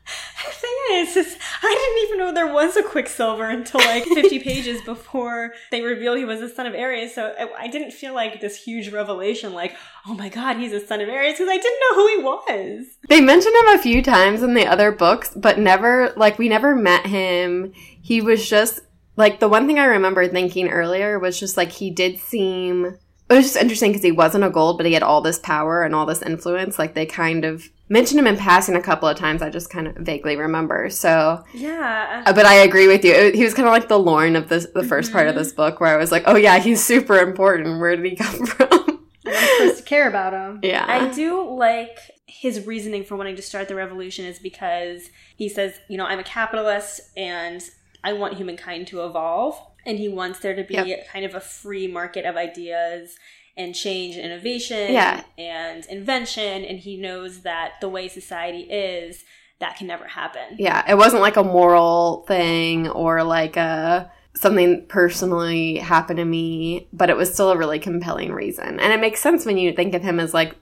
[0.47, 4.39] The thing is, is, I didn't even know there was a Quicksilver until like 50
[4.39, 7.15] pages before they revealed he was a son of Ares.
[7.15, 10.85] So I, I didn't feel like this huge revelation, like, oh my god, he's a
[10.87, 12.87] son of Ares, because I didn't know who he was.
[13.09, 16.75] They mentioned him a few times in the other books, but never like we never
[16.75, 17.73] met him.
[18.01, 18.81] He was just
[19.17, 22.99] like the one thing I remember thinking earlier was just like he did seem.
[23.29, 25.83] It was just interesting because he wasn't a gold, but he had all this power
[25.83, 26.79] and all this influence.
[26.79, 29.43] Like they kind of mentioned him in passing a couple of times.
[29.43, 30.91] I just kind of vaguely remember.
[30.91, 32.23] So Yeah.
[32.27, 33.13] Uh, But I agree with you.
[33.13, 35.39] It- He was kind of like the Lorn of this, the 1st part of Mhm.
[35.39, 37.81] this book, where I was like, "Oh yeah, he's super important.
[37.81, 40.61] Where did he come from?" I'm supposed to care about him.
[40.63, 45.49] yeah, I do like his reasoning for wanting to start the revolution is because he
[45.49, 47.63] says, you know, I'm a capitalist and
[48.05, 49.59] I want humankind to evolve.
[49.85, 51.09] And he wants there to be Yep.
[51.09, 53.17] kind of a free market of ideas
[53.57, 55.23] and change and innovation Yeah.
[55.39, 56.65] and invention.
[56.65, 59.25] And he knows that the way society is,
[59.59, 60.57] that can never happen.
[60.59, 60.85] yeah.
[60.91, 67.09] It wasn't like a moral thing or like a something personally happened to me, but
[67.09, 70.03] it was still a really compelling reason, and it makes sense when you think of
[70.03, 70.55] him as like,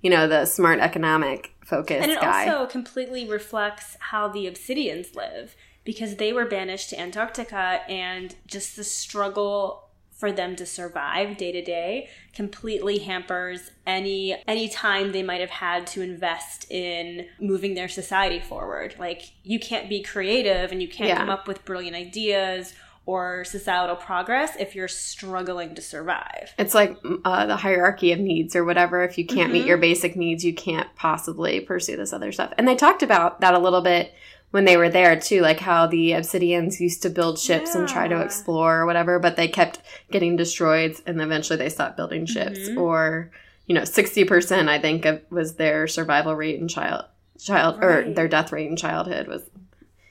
[0.00, 2.46] you know, the smart economic focused And it guy.
[2.48, 8.76] also completely reflects how the Obsidians live because they were banished to Antarctica and just
[8.76, 9.85] the struggle
[10.16, 15.50] for them to survive day to day completely hampers any any time they might have
[15.50, 18.94] had to invest in moving their society forward.
[18.98, 21.18] Like you can't be creative and you can't Yeah.
[21.18, 22.74] come up with brilliant ideas
[23.04, 26.52] or societal progress if you're struggling to survive.
[26.58, 29.04] It's like uh, the hierarchy of needs or whatever.
[29.04, 29.68] If you can't meet Mhm.
[29.68, 32.52] your basic needs, you can't possibly pursue this other stuff.
[32.58, 34.12] And they talked about that a little bit
[34.56, 38.08] when they were there too, like how the Obsidians used to build ships and try
[38.08, 42.60] to explore or whatever, but they kept getting destroyed and eventually they stopped building ships.
[42.60, 42.80] Mhm.
[42.80, 43.30] Or,
[43.66, 47.04] you know, 60% I think of, was their survival rate in child
[47.38, 49.42] child or their death rate in childhood was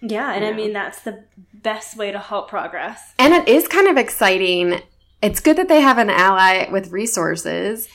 [0.01, 3.15] Yeah, and I mean that's the best way to halt progress.
[3.17, 4.79] And it is kind of exciting.
[5.23, 7.88] It's good that they have an ally with resources.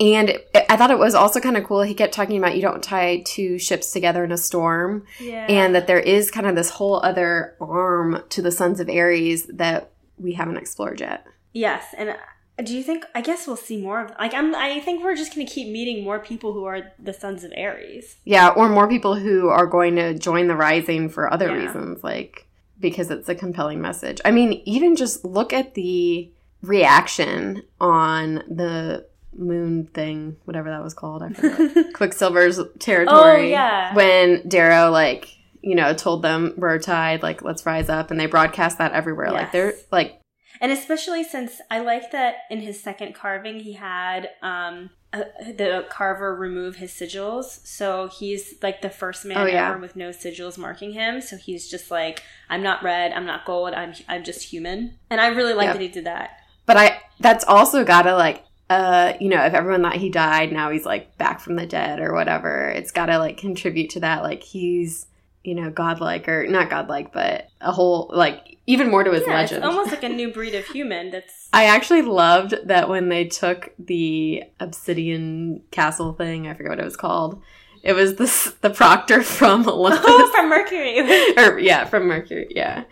[0.00, 1.82] And it, I thought it was also kind of cool.
[1.82, 5.46] He kept talking about you don't tie two ships together in a storm, Yeah.
[5.48, 9.44] and that there is kind of this whole other arm to the Sons of Ares
[9.46, 11.24] that we haven't explored yet.
[11.52, 12.16] Yes, and uh,
[12.64, 13.04] do you think?
[13.14, 14.10] I guess we'll see more of.
[14.18, 14.52] Like, I'm.
[14.54, 17.52] I think we're just going to keep meeting more people who are the sons of
[17.56, 18.16] Ares.
[18.24, 21.66] Yeah, or more people who are going to join the Rising for other Yeah.
[21.66, 22.46] reasons, like
[22.80, 24.20] because it's a compelling message.
[24.24, 26.30] I mean, even just look at the
[26.62, 31.22] reaction on the moon thing, whatever that was called.
[31.22, 31.92] I forget.
[31.94, 33.20] Quicksilver's territory.
[33.20, 33.94] Oh, yeah.
[33.94, 35.28] When Darrow like
[35.62, 39.30] you know told them we're tied, like let's rise up, and they broadcast that everywhere.
[39.32, 40.20] Like they're like
[40.60, 45.22] and especially since I like that in his second carving he had um uh,
[45.56, 47.64] the carver remove his sigils.
[47.66, 49.70] So he's like the first man Oh, yeah.
[49.70, 51.20] ever with no sigils marking him.
[51.20, 54.98] So he's just like, I'm not red, I'm not gold, I'm I'm just human.
[55.10, 55.74] And I really like Yep.
[55.74, 56.30] that he did that.
[56.66, 60.70] But I that's also gotta like uh you know, if everyone thought he died, now
[60.70, 64.22] he's like back from the dead or whatever, it's gotta like contribute to that.
[64.22, 65.06] Like he's,
[65.42, 69.34] you know, godlike or not godlike, but a whole like even more to his yeah,
[69.34, 69.58] legend.
[69.58, 71.10] it's almost like a new breed of human.
[71.10, 76.80] That's I actually loved that when they took the obsidian castle thing, I forget what
[76.80, 77.42] it was called.
[77.82, 80.04] It was the the proctor from Olympus.
[80.04, 81.00] oh, from Mercury.
[81.36, 82.84] or yeah, from Mercury, yeah.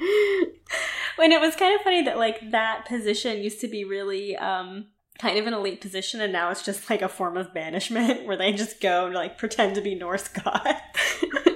[1.16, 4.86] when it was kind of funny that like that position used to be really um
[5.18, 8.36] kind of an elite position and now it's just like a form of banishment where
[8.36, 10.80] they just go and like pretend to be Norse gods.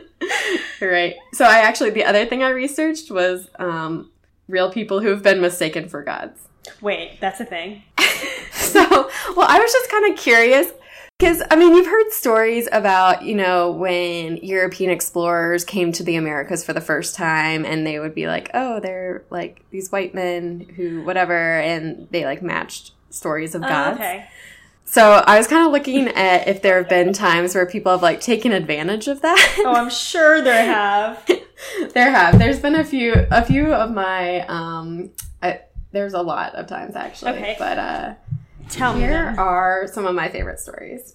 [0.80, 1.14] right.
[1.32, 4.10] So I actually the other thing I researched was um
[4.48, 6.48] real people who have been mistaken for gods.
[6.80, 7.82] Wait, that's a thing.
[8.52, 8.80] so,
[9.36, 10.72] well, I was just kind of curious
[11.18, 16.16] because I mean, you've heard stories about, you know, when European explorers came to the
[16.16, 20.14] Americas for the first time and they would be like, oh, they're like these white
[20.14, 24.28] men who, whatever, and they like matched stories of Oh, okay.
[24.84, 28.02] So I was kind of looking at if there have been times where people have
[28.02, 29.56] like taken advantage of that.
[29.60, 31.28] Oh, I'm sure there have.
[31.94, 32.38] there have.
[32.38, 35.10] There's been a few, a few of my, um,
[35.42, 35.60] I,
[35.92, 37.56] there's a lot of times actually, Okay.
[37.58, 38.14] but, uh,
[38.68, 39.00] Tell me.
[39.00, 41.14] Here are some of my favorite stories.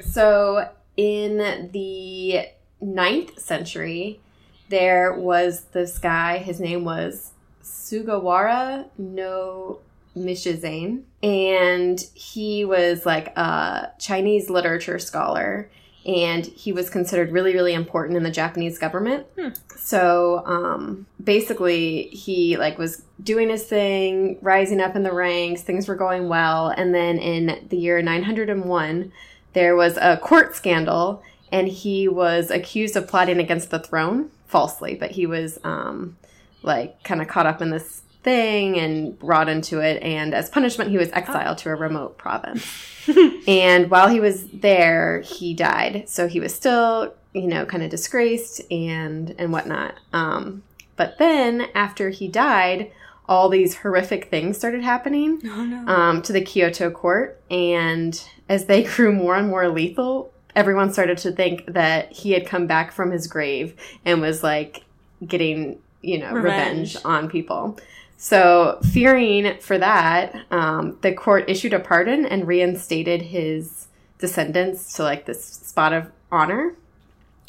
[0.00, 2.48] So, in the
[2.82, 4.20] ninth century,
[4.68, 9.80] there was this guy, his name was Sugawara no
[10.16, 15.70] Michizane, and he was like a Chinese literature scholar,
[16.06, 19.26] and he was considered really, really important in the Japanese government.
[19.38, 19.48] Hmm.
[19.76, 25.86] So, um, basically, he like was doing his thing, rising up in the ranks, things
[25.88, 29.12] were going well, and then in the year 901,
[29.52, 34.94] there was a court scandal, and he was accused of plotting against the throne falsely,
[34.94, 36.16] but he was um,
[36.62, 40.90] like kind of caught up in this thing and brought into it, and as punishment,
[40.90, 42.66] he was exiled to a remote province.
[43.48, 46.08] and while he was there, he died.
[46.08, 49.94] So he was still, you know, kind of disgraced and and whatnot.
[50.12, 50.62] Um,
[50.96, 52.90] but then after he died,
[53.28, 55.86] all these horrific things started happening Oh no.
[55.92, 58.12] um, to the Kyoto court, and
[58.48, 62.66] as they grew more and more lethal, everyone started to think that he had come
[62.66, 64.84] back from his grave and was like
[65.26, 66.94] getting, you know, Revenge.
[66.94, 67.78] revenge, on people.
[68.18, 75.02] So, fearing for that, um, the court issued a pardon and reinstated his descendants to
[75.02, 76.74] like this spot of honor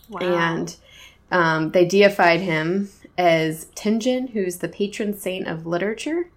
[0.09, 0.19] wow.
[0.19, 0.75] and
[1.31, 6.29] um, they deified him as Tenjin, who's the patron saint of literature.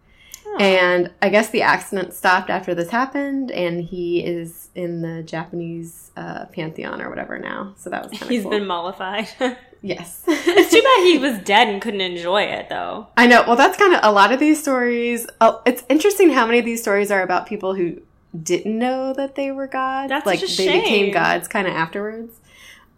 [0.59, 6.11] And I guess the accident stopped after this happened, and he is in the Japanese
[6.17, 7.75] uh, pantheon or whatever now.
[7.77, 8.51] So that was kind of He's cool.
[8.51, 9.29] been mollified.
[9.83, 10.23] yes.
[10.27, 13.07] it's too bad he was dead and couldn't enjoy it though.
[13.17, 13.45] I know.
[13.47, 15.27] Well, that's kind of a lot of these stories.
[15.41, 18.01] Oh, it's interesting how many of these stories are about people who
[18.43, 20.09] didn't know that they were gods.
[20.09, 20.81] That's like a they shame.
[20.83, 22.39] became gods kind of afterwards.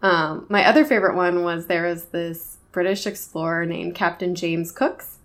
[0.01, 5.17] Um, my other favorite one was there was this British explorer named Captain James Cooks.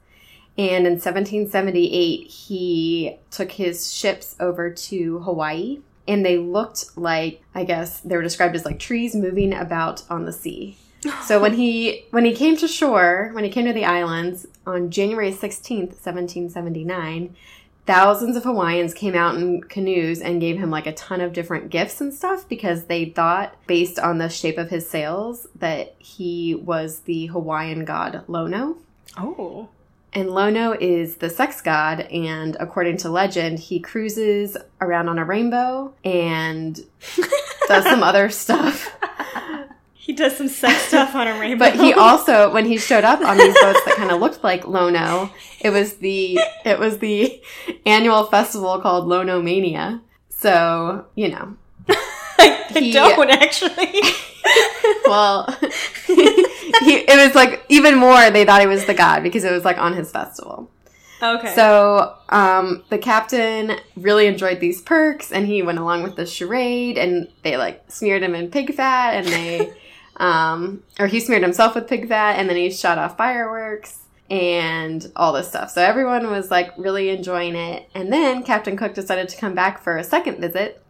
[0.58, 5.78] And in 1778, he took his ships over to Hawaii.
[6.08, 10.24] And they looked like, I guess they were described as like trees moving about on
[10.24, 10.76] the sea.
[11.24, 14.90] So when he when he came to shore, when he came to the islands on
[14.90, 17.36] January 16th, 1779,
[17.86, 21.70] thousands of Hawaiians came out in canoes and gave him like a ton of different
[21.70, 26.56] gifts and stuff because they thought based on the shape of his sails that he
[26.56, 28.78] was the Hawaiian god Lono.
[29.16, 29.68] Oh.
[30.12, 35.24] And Lono is the sex god, and according to legend, he cruises around on a
[35.24, 36.80] rainbow and
[37.66, 38.94] does some other stuff.
[39.92, 41.66] He does some sex stuff on a rainbow.
[41.66, 44.66] But he also, when he showed up on these boats that kind of looked like
[44.66, 47.42] Lono, it was the it was the
[47.84, 50.00] annual festival called Lono Mania.
[50.30, 51.54] So you know,
[52.74, 54.00] he- don't actually.
[55.06, 55.46] well,
[56.06, 58.30] he, it was like even more.
[58.30, 60.70] They thought he was the god because it was like on his festival.
[61.22, 61.54] okay.
[61.54, 66.98] So um, the captain really enjoyed these perks, and he went along with the charade,
[66.98, 69.72] and they like smeared him in pig fat, and they,
[70.16, 74.00] um, or he smeared himself with pig fat, and then he shot off fireworks
[74.30, 75.70] and all this stuff.
[75.70, 79.82] So everyone was like really enjoying it, and then Captain Cook decided to come back
[79.82, 80.82] for a second visit.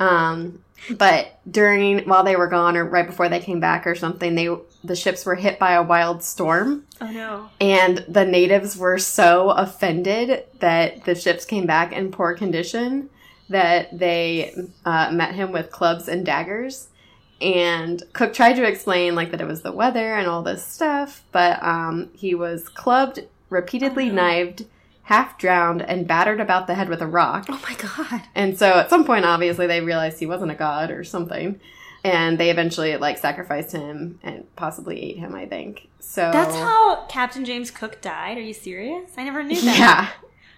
[0.00, 4.34] Um, but during while they were gone, or right before they came back, or something,
[4.34, 4.48] they
[4.82, 6.84] the ships were hit by a wild storm.
[7.00, 7.48] oh no.
[7.60, 13.10] And the natives were so offended that the ships came back in poor condition
[13.48, 16.88] that they uh, met him with clubs and daggers.
[17.40, 21.24] And Cook tried to explain like that it was the weather and all this stuff,
[21.32, 23.20] but um, he was clubbed,
[23.50, 24.64] repeatedly knifed,
[25.04, 27.46] half drowned, and battered about the head with a rock.
[27.48, 28.22] Oh my god.
[28.34, 31.60] And so at some point, obviously, they realized he wasn't a god or something.
[32.02, 35.88] And they eventually like sacrificed him and possibly ate him, I think.
[36.00, 38.36] So That's how Captain James Cook died.
[38.36, 39.10] Are you serious?
[39.16, 40.14] I never knew that.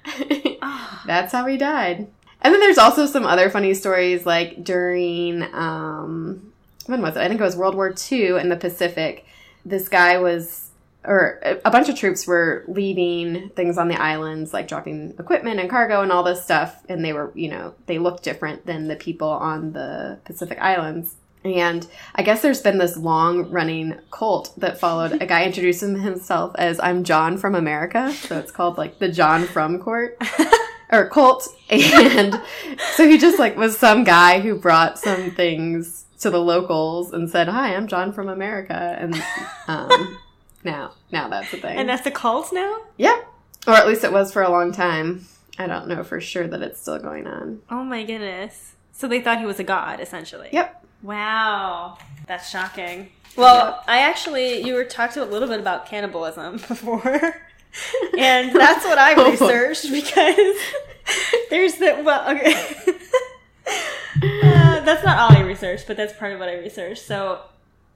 [0.06, 0.52] Yeah.
[0.62, 1.02] Ah.
[1.06, 2.09] That's how he died.
[2.40, 6.52] And then there's also some other funny stories like during um
[6.87, 7.20] when was it?
[7.20, 9.26] I think it was World War II in the Pacific.
[9.64, 10.65] This guy was
[11.07, 15.71] or a- bunch of troops were leaving things on the islands like dropping equipment and
[15.71, 18.97] cargo and all this stuff and they were, you know, they looked different than the
[18.97, 21.14] people on the Pacific Islands.
[21.45, 26.57] And I guess there's been this long running cult that followed a guy introducing himself
[26.57, 28.12] as I'm John from America.
[28.12, 30.21] So it's called like the John from Court
[30.90, 31.49] or cult.
[31.71, 32.40] And
[32.95, 37.31] so he just like was some guy who brought some things to the locals and
[37.31, 38.97] said, Hi, I'm John from America.
[38.99, 39.14] And
[39.69, 40.19] um,
[40.64, 41.79] now, now that's a thing.
[41.79, 42.79] And that's the cult now?
[42.97, 43.21] yeah.
[43.66, 45.27] Or at least it was for a long time.
[45.59, 47.62] I don't know for sure that it's still going on.
[47.71, 48.75] Oh my goodness.
[48.92, 50.49] So they thought he was a god, essentially.
[50.53, 50.85] Yep.
[51.03, 51.99] Wow.
[52.29, 53.11] That's shocking.
[53.37, 57.03] Well, I actually, you were talked a little bit about cannibalism before.
[58.16, 59.31] and that's what I Oh.
[59.33, 60.57] researched because
[61.51, 62.55] there's the, well, okay.
[64.23, 67.03] Uh, that's not all I researched, but that's part of what I researched.
[67.05, 67.40] So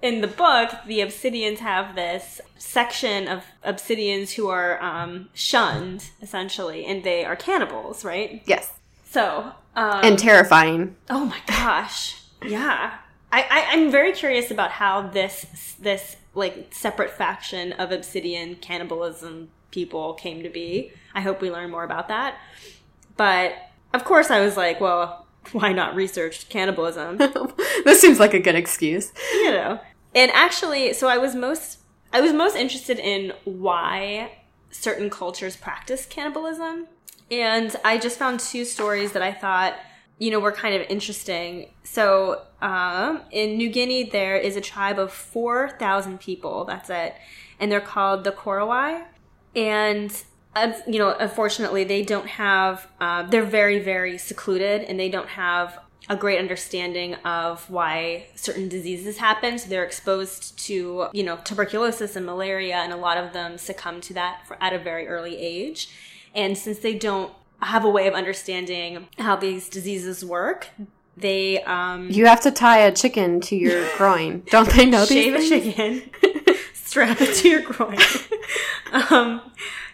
[0.03, 6.87] in the book, the obsidians have this section of obsidians who are um, shunned, essentially,
[6.87, 8.43] and they are cannibals, right?
[8.47, 8.73] Yes.
[9.11, 10.97] So, um, And terrifying.
[11.09, 12.23] Oh my gosh.
[12.45, 12.99] Yeah.
[13.33, 19.51] I, I, I'm very curious about how this this like separate faction of obsidian cannibalism
[19.71, 20.93] people came to be.
[21.15, 22.39] I hope we learn more about that.
[23.17, 23.55] But
[23.93, 27.17] of course I was like, well, why not research cannibalism?
[27.85, 29.13] this seems like a good excuse.
[29.33, 29.81] you know.
[30.15, 31.79] And actually, so I was most
[32.13, 34.33] I was most interested in why
[34.71, 36.87] certain cultures practice cannibalism.
[37.31, 39.75] And I just found two stories that I thought,
[40.19, 41.73] you know, were kind of interesting.
[41.85, 46.65] So, um, in New Guinea, there is a tribe of 4,000 people.
[46.65, 47.15] That's it.
[47.61, 49.05] And they're called the Korowai.
[49.55, 50.13] And,
[50.87, 55.79] you know, unfortunately, they don't have, uh, they're very, very secluded and they don't have
[56.09, 59.59] a great understanding of why certain diseases happen.
[59.59, 64.01] So they're exposed to, you know, tuberculosis and malaria, and a lot of them succumb
[64.03, 65.89] to that for, at a very early age.
[66.35, 67.33] And since they don't
[67.63, 70.71] have a way of understanding how these diseases work,
[71.17, 74.43] they um, You have to tie a chicken to your groin.
[74.51, 75.09] Don't they know these?
[75.09, 76.11] shave a chicken,
[76.75, 77.99] strap it to your groin.
[79.11, 79.43] um,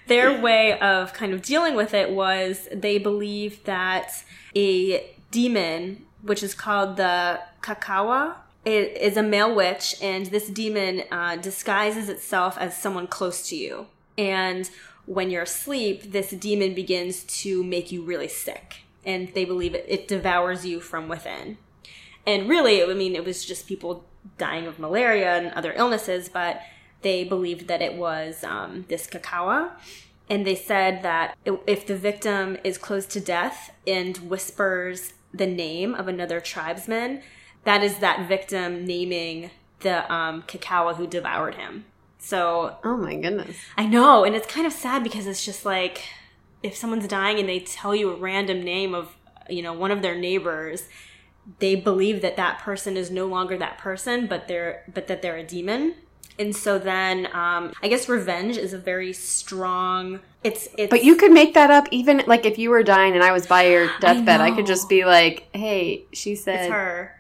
[0.07, 6.43] their way of kind of dealing with it was they believed that a demon, which
[6.43, 12.59] is called the Khakhua, it is a male witch, and this demon uh, disguises itself
[12.59, 13.87] as someone close to you.
[14.19, 14.69] And
[15.07, 18.79] when you're asleep, this demon begins to make you really sick.
[19.05, 21.59] And they believe it, it devours you from within.
[22.27, 24.05] And really, I mean, it was just people
[24.37, 26.61] dying of malaria and other illnesses, but
[27.07, 29.71] they believed that it was um, this khakhua.
[30.29, 35.95] And they said that if the victim is close to death and whispers the name
[35.95, 37.23] of another tribesman,
[37.63, 41.85] that is that victim naming the um, khakhua who devoured him.
[42.19, 43.57] So Oh my goodness.
[43.77, 46.03] I know, and it's kind of sad because it's just like
[46.65, 49.17] if someone's dying and they tell you a random name of
[49.49, 50.89] you know one of their neighbors,
[51.61, 55.37] they believe that that person is no longer that person, but they're but that they're
[55.37, 55.95] a demon.
[56.39, 60.21] And so then, um, I guess revenge is a very strong.
[60.45, 60.91] It's it's.
[60.91, 63.47] But you could make that up even like if you were dying and I was
[63.47, 67.13] by your deathbed, I, could just be like, "Hey, she said It's her.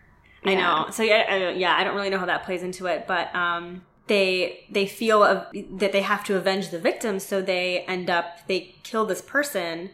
[0.45, 0.87] I know.
[0.91, 3.83] So yeah, I, yeah, I don't really know how that plays into it, but um,
[4.07, 5.47] they they feel of,
[5.79, 9.91] that they have to avenge the victim, so they end up they kill this person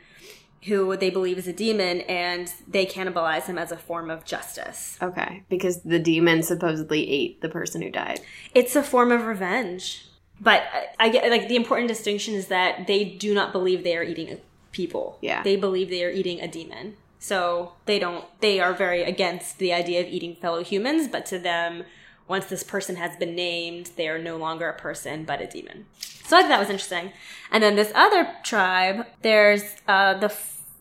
[0.65, 4.97] who they believe is a demon, and they cannibalize him as a form of justice.
[5.03, 8.21] Okay, because the demon supposedly ate the person who died.
[8.55, 10.07] It's a form of revenge,
[10.41, 13.97] but I, I get like the important distinction is that they do not believe they
[13.97, 14.39] are eating
[14.73, 15.19] people.
[15.21, 15.43] Yeah.
[15.43, 16.97] they believe they are eating a demon.
[17.19, 18.25] So they don't.
[18.41, 21.85] They are very against the idea of eating fellow humans, but to them,
[22.29, 25.87] once this person has been named, they are no longer a person but a demon.
[26.25, 27.13] So I thought that was interesting.
[27.51, 30.33] And then this other tribe, there's uh, the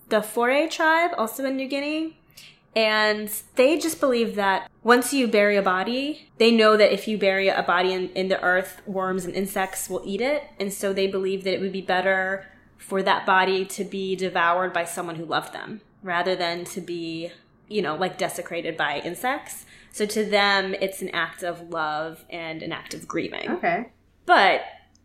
[0.09, 2.17] the Fore tribe, also in New Guinea,
[2.75, 7.17] and they just believe that once you bury a body, they know that if you
[7.17, 10.43] bury a body in, in the earth, worms and insects will eat it.
[10.59, 12.45] And so they believe that it would be better
[12.77, 15.81] for that body to be devoured by someone who loved them.
[16.03, 17.31] rather than to be,
[17.67, 19.65] you know, like desecrated by insects.
[19.91, 23.49] So to them, it's an act of love and an act of grieving.
[23.51, 23.89] Okay.
[24.25, 24.61] But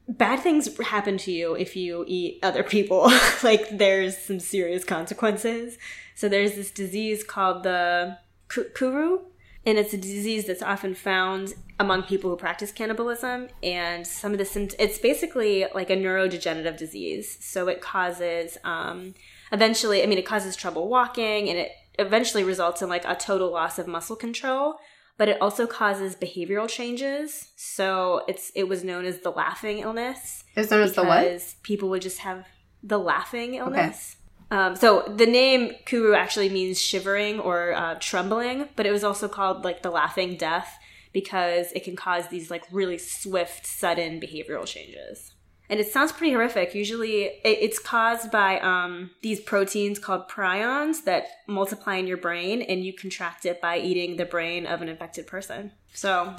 [0.08, 3.10] bad things happen to you if you eat other people.
[3.42, 5.78] like there's some serious consequences.
[6.14, 8.18] So there's this disease called the
[8.48, 9.18] kuru,
[9.66, 13.48] and it's a disease that's often found among people who practice cannibalism.
[13.62, 17.36] And some of the symptoms, it's basically like a neurodegenerative disease.
[17.44, 19.14] So it causes, um,
[19.52, 23.50] eventually, I mean, it causes trouble walking, and it eventually results in like a total
[23.50, 24.76] loss of muscle control
[25.18, 27.52] but it also causes behavioral changes.
[27.56, 30.44] So it's it was known as the laughing illness.
[30.54, 31.22] It's known as the what?
[31.22, 32.46] because people would just have
[32.82, 34.16] the laughing illness.
[34.50, 39.26] Um, so the name Kuru actually means shivering or uh, trembling, but it was also
[39.26, 40.78] called like the laughing death
[41.12, 45.32] because it can cause these like really swift, sudden behavioral changes.
[45.68, 46.74] And it sounds pretty horrific.
[46.74, 52.62] Usually, it, it's caused by um, these proteins called prions that multiply in your brain,
[52.62, 55.72] and you contract it by eating the brain of an infected person.
[55.92, 56.36] So,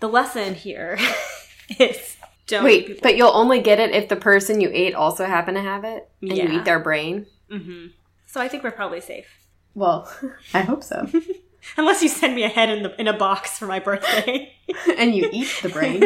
[0.00, 0.98] the lesson here
[1.78, 2.16] is
[2.46, 5.62] don't Wait, but you'll only get it if the person you ate also happen to
[5.62, 6.50] have it and Yeah.
[6.50, 7.26] you eat their brain?
[7.50, 7.86] hmm
[8.26, 9.26] So I think we're probably safe,
[9.74, 10.12] Well,
[10.54, 11.08] I hope so.
[11.78, 14.52] unless you send me a head in the in a box for my birthday.
[14.98, 16.02] and you eat the brain.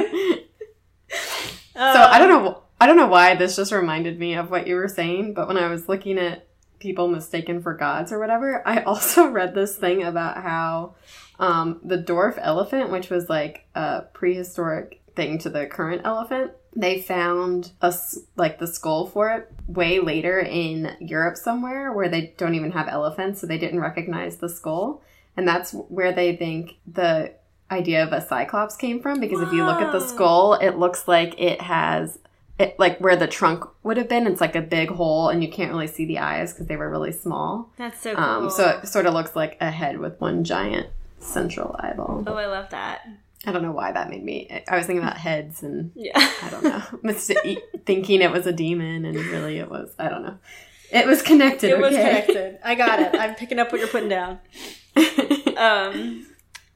[1.78, 2.62] So Um, I don't know.
[2.80, 5.56] I don't know why this just reminded me of what you were saying, but when
[5.56, 6.46] I was looking at
[6.78, 10.94] people mistaken for gods or whatever, I also read this thing about how
[11.38, 17.00] um, the dwarf elephant, which was like a prehistoric thing to the current elephant, they
[17.00, 17.92] found a
[18.36, 22.88] like the skull for it way later in Europe somewhere where they don't even have
[22.88, 25.02] elephants, so they didn't recognize the skull,
[25.36, 27.34] and that's where they think the
[27.70, 31.06] idea of a cyclops came from because if you look at the skull it looks
[31.06, 32.18] like it has
[32.58, 35.50] it like where the trunk would have been it's like a big hole and you
[35.50, 38.24] can't really see the eyes because they were really small That's so cool.
[38.24, 40.86] um, so it sort of looks like a head with one giant
[41.20, 43.06] central eyeball oh, I love that.
[43.46, 46.12] i don't know why that made me i was thinking about heads and Yeah.
[46.42, 47.12] i don't know
[47.84, 50.38] thinking it was a demon and really it was i don't know
[50.90, 52.58] it was connected It was connected.
[52.64, 53.14] I got it.
[53.14, 54.38] I'm picking up what you're putting down.
[55.58, 56.26] Um,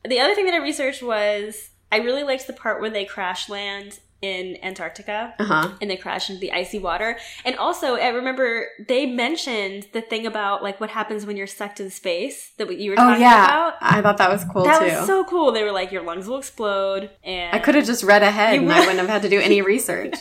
[0.09, 3.49] the other thing that I researched was I really liked the part where they crash
[3.49, 7.19] land in Antarctica uh-huh and they crash into the icy water.
[7.45, 11.81] And also, I remember they mentioned the thing about like what happens when you're sucked
[11.81, 13.75] in space that you were oh talking yeah about.
[13.81, 15.51] i thought that was cool That too was so cool.
[15.51, 18.71] They were like, your lungs will explode, and I could have just read ahead and
[18.73, 20.15] I would- wouldn't have had to do any research.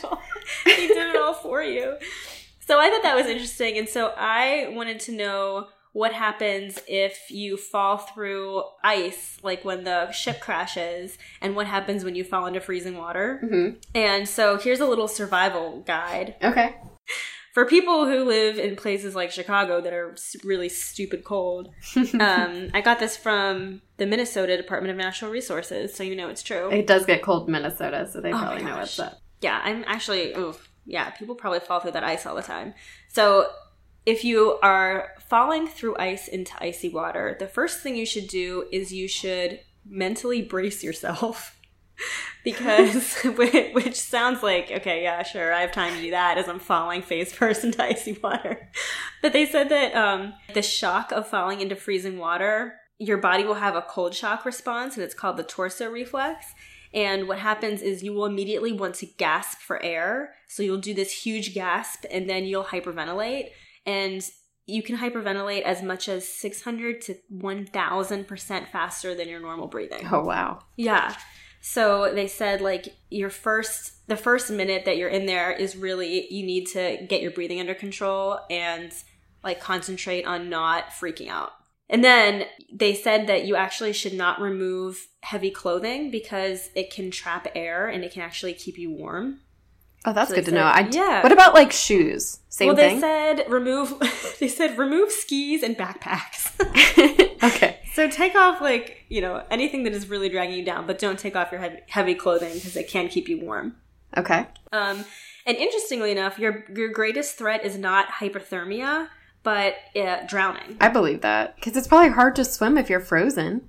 [0.65, 1.95] he did it all for you.
[2.67, 7.29] So I thought that was interesting, and so I wanted to know what happens if
[7.29, 12.45] you fall through ice, like when the ship crashes, and what happens when you fall
[12.45, 13.39] into freezing water.
[13.41, 16.75] hmm And so here's a little survival guide Okay.
[17.53, 20.15] for people who live in places like Chicago that are
[20.45, 21.73] really stupid cold.
[22.19, 26.43] um, I got this from the Minnesota Department of Natural Resources, so you know it's
[26.43, 26.71] true.
[26.71, 29.17] it does get cold in Minnesota, so they Oh probably know what's up.
[29.41, 32.73] Yeah, I'm actually, oof, yeah, people probably fall through that ice all the time.
[33.09, 33.47] So
[34.05, 38.65] if you are falling through ice into icy water, the first thing you should do
[38.71, 41.57] is you should mentally brace yourself.
[42.43, 43.15] because
[43.73, 47.03] which sounds like okay yeah sure i have time to do that as i'm falling
[47.03, 48.71] face first into icy water
[49.21, 53.53] but they said that um, the shock of falling into freezing water your body will
[53.53, 56.55] have a cold shock response and it's called the torso reflex
[56.93, 60.33] and what happens is you will immediately want to gasp for air.
[60.47, 63.49] So you'll do this huge gasp and then you'll hyperventilate.
[63.85, 64.23] And
[64.67, 70.07] you can hyperventilate as much as 600 to 1000% faster than your normal breathing.
[70.11, 70.59] Oh wow.
[70.77, 71.15] Yeah.
[71.61, 76.27] So they said like your first the first minute that you're in there is really
[76.33, 78.91] you need to get your breathing under control and
[79.43, 81.51] like concentrate on not freaking out.
[81.89, 87.11] And then they said that you actually should not remove heavy clothing because it can
[87.11, 89.41] trap air and it can actually keep you warm.
[90.03, 90.71] Oh, that's So good to know.
[90.73, 91.23] said- I yeah.
[91.23, 92.39] What about like shoes?
[92.49, 92.95] Same well, thing.
[92.95, 93.93] they said remove
[94.39, 96.51] they said remove skis and backpacks.
[97.43, 97.79] okay.
[97.93, 101.19] So take off like you know anything that is really dragging you down, but don't
[101.19, 103.75] take off your heavy, heavy clothing because it can keep you warm.
[104.17, 104.47] Okay.
[104.71, 105.05] Um,
[105.45, 109.07] and interestingly enough, your your greatest threat is not hyperthermia,
[109.43, 110.77] but uh, drowning.
[110.79, 113.67] I believe that because it's probably hard to swim if you're frozen.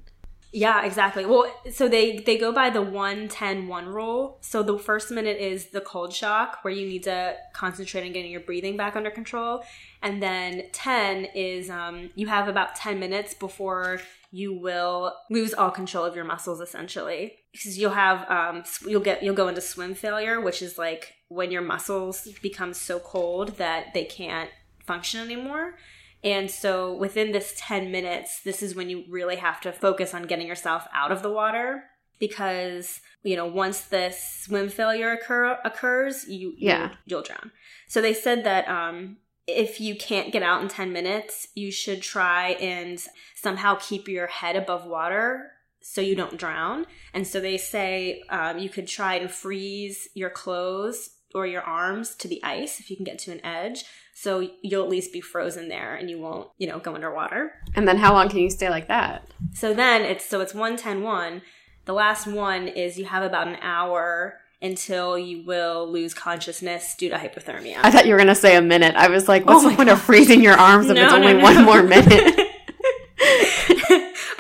[0.54, 1.24] Yeah, exactly.
[1.24, 4.36] Well, so they they go by the 1 1 rule.
[4.42, 8.30] So the first minute is the cold shock where you need to concentrate on getting
[8.30, 9.64] your breathing back under control.
[10.02, 14.00] And then 10 is um, you have about 10 minutes before
[14.30, 17.38] you will lose all control of your muscles essentially.
[17.52, 21.50] Because you'll have um, you'll get you'll go into swim failure, which is like when
[21.50, 24.50] your muscles become so cold that they can't
[24.84, 25.76] function anymore.
[26.24, 30.22] And so within this 10 minutes, this is when you really have to focus on
[30.24, 31.84] getting yourself out of the water
[32.20, 36.80] because, you know, once this swim failure occur, occurs, you, Yeah.
[37.06, 37.50] you'll, you'll drown.
[37.88, 39.16] So they said that um,
[39.48, 43.04] if you can't get out in 10 minutes, you should try and
[43.34, 45.50] somehow keep your head above water
[45.80, 46.86] so you don't drown.
[47.12, 52.14] And so they say um, you could try and freeze your clothes or your arms
[52.16, 53.84] to the ice if you can get to an edge.
[54.22, 57.54] So you'll at least be frozen there and you won't, you know, go underwater.
[57.74, 59.26] And then how long can you stay like that?
[59.52, 61.42] So then it's so it's 110 1.
[61.86, 67.08] The last one is you have about an hour until you will lose consciousness due
[67.08, 67.78] to hypothermia.
[67.82, 68.94] I thought you were gonna say a minute.
[68.94, 71.12] I was like, oh what's Oh the point of freezing your arms if No, it's
[71.12, 71.42] no, only no.
[71.42, 72.38] one more minute?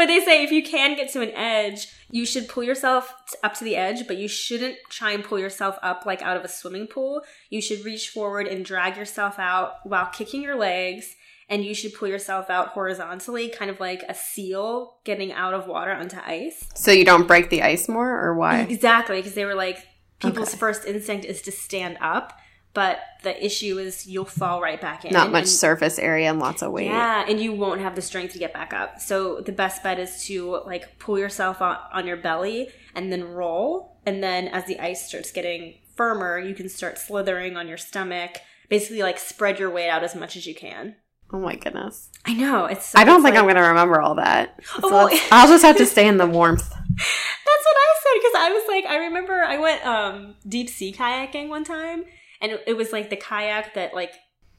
[0.02, 3.54] but they say if you can get to an edge, you should pull yourself up
[3.54, 6.48] to the edge, but you shouldn't try and pull yourself up like out of a
[6.48, 7.22] swimming pool.
[7.50, 11.14] You should reach forward and drag yourself out while kicking your legs,
[11.48, 15.68] and you should pull yourself out horizontally, kind of like a seal getting out of
[15.68, 16.68] water onto ice.
[16.74, 18.62] so you don't break the ice more, or why?
[18.62, 19.86] Exactly, because they were like,
[20.18, 20.58] people's Okay.
[20.58, 22.36] first instinct is to stand up,
[22.74, 25.12] but the issue is you'll fall right back in.
[25.12, 26.86] Not much and- surface area and lots of weight.
[26.86, 29.00] yeah, and you won't have the strength to get back up.
[29.00, 33.24] So the best bet is to like pull yourself on, on your belly and then
[33.24, 33.98] roll.
[34.06, 38.38] And then as the ice starts getting firmer, you can start slithering on your stomach.
[38.68, 40.96] Basically, like spread your weight out as much as you can.
[41.34, 42.10] Oh my goodness.
[42.26, 42.94] I know it's.
[42.94, 44.58] I don't it's think I'm gonna remember all that.
[44.64, 46.68] So Oh, I'll just have to stay in the warmth.
[46.68, 50.92] That's what I said because I was like, I remember I went um deep sea
[50.92, 52.04] kayaking one time,
[52.42, 54.12] and it, it was like the kayak that like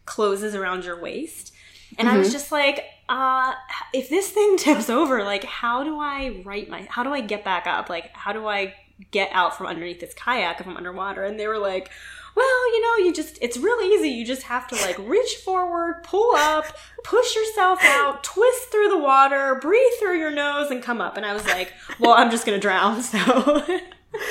[0.06, 1.54] closes around your waist,
[1.98, 2.34] and I was Mhm.
[2.34, 3.54] just like, uh,
[3.94, 6.88] if this thing tips over, like, how do I right my?
[6.90, 7.90] How do I get back up?
[7.90, 8.74] Like, how do I
[9.12, 11.24] get out from underneath this kayak if I'm underwater?
[11.24, 11.92] And they were like.
[12.36, 14.10] Well, you know, you just, it's real easy.
[14.10, 16.66] You just have to like reach forward, pull up,
[17.04, 21.16] push yourself out, twist through the water, breathe through your nose, and come up.
[21.16, 23.04] And I was like, well, I'm just gonna drown.
[23.14, 23.62] So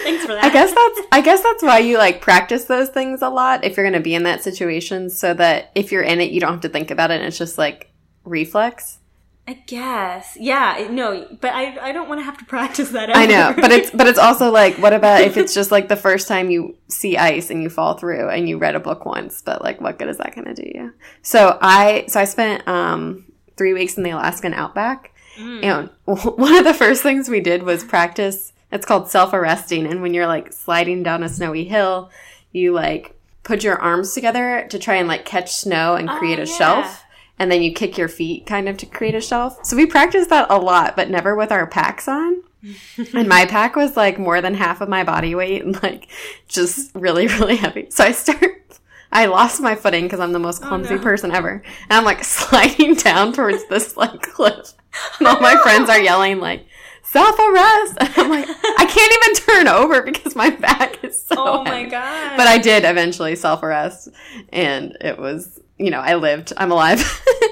[0.03, 0.45] thanks for that.
[0.45, 3.77] I guess that's I guess that's why you like practice those things a lot if
[3.77, 6.61] you're gonna be in that situation, so that if you're in it, you don't have
[6.63, 7.17] to think about it.
[7.17, 7.91] and It's just like
[8.25, 8.99] reflex.
[9.49, 10.37] I guess.
[10.39, 10.87] Yeah.
[10.89, 13.15] No, but I I don't want to have to practice that.
[13.15, 15.97] I know, but it's but it's also like, what about if it's just like the
[15.97, 19.43] first time you see ice and you fall through and you read a book once,
[19.43, 20.93] but like, what good is that going to do you?
[21.23, 23.25] So I so I spent um
[23.57, 25.09] three weeks in the Alaskan outback,
[25.39, 25.65] Mm.
[25.65, 25.91] and
[26.37, 28.53] one of the first things we did was practice.
[28.73, 32.11] It's called self arresting, and when you're like sliding down a snowy hill,
[32.53, 36.39] you like put your arms together to try and like catch snow and Oh, create
[36.39, 36.57] a yeah.
[36.59, 37.05] shelf.
[37.39, 39.59] And then you kick your feet kind of to create a shelf.
[39.65, 42.43] So we practiced that a lot, but never with our packs on
[43.15, 46.07] and my pack was like more than half of my body weight and like
[46.47, 48.79] just really really heavy so i start
[49.11, 51.01] i lost my footing because i'm the most Oh, clumsy no.
[51.03, 54.75] person ever and i'm like sliding down towards this like cliff
[55.19, 56.65] and all my friends are yelling like
[57.13, 58.49] self-arrest and i'm like
[58.79, 61.91] i can't even turn over because my back is so oh my heavy.
[61.91, 62.37] god.
[62.37, 64.09] but i did eventually self-arrest
[64.51, 66.99] and it was you know i lived i'm alive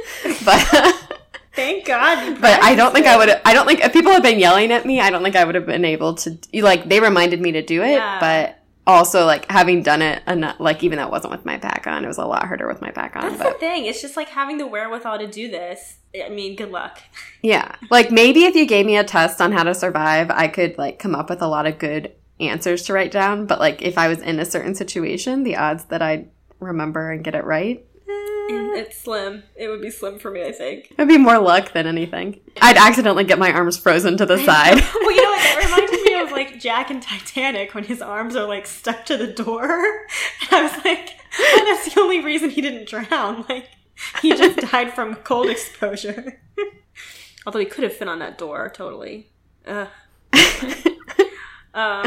[0.44, 0.96] but
[1.52, 2.40] Thank God.
[2.40, 3.42] but I don't think practiced I would.
[3.44, 5.56] I don't think if people had been yelling at me, I don't think I would
[5.56, 6.38] have been able to.
[6.54, 8.20] Like they reminded me to do it, Yeah.
[8.20, 8.56] but
[8.86, 12.08] also like having done it, enough, like even that wasn't with my pack on, it
[12.08, 13.22] was a lot harder with my pack on.
[13.22, 13.86] That's the But thing.
[13.86, 15.98] It's just like having the wherewithal to do this.
[16.14, 17.00] I mean, good luck.
[17.42, 20.78] yeah, like maybe if you gave me a test on how to survive, I could
[20.78, 23.46] like come up with a lot of good answers to write down.
[23.46, 27.24] But like if I was in a certain situation, the odds that I'd remember and
[27.24, 27.84] get it right.
[28.50, 29.42] Eh, It's slim.
[29.56, 30.92] It would be slim for me, I think.
[30.92, 32.40] It'd be more luck than anything.
[32.60, 34.74] I'd accidentally get my arms frozen to the side.
[34.76, 35.40] well, you know what?
[35.42, 39.16] That reminded me of like Jack in Titanic when his arms are like stuck to
[39.16, 39.70] the door.
[39.72, 43.44] And I was like, oh, that's the only reason he didn't drown.
[43.48, 43.68] Like,
[44.22, 46.40] he just died from cold exposure.
[47.46, 49.28] Although he could have fit on that door, totally.
[49.66, 49.88] Ugh.
[51.72, 52.06] Um,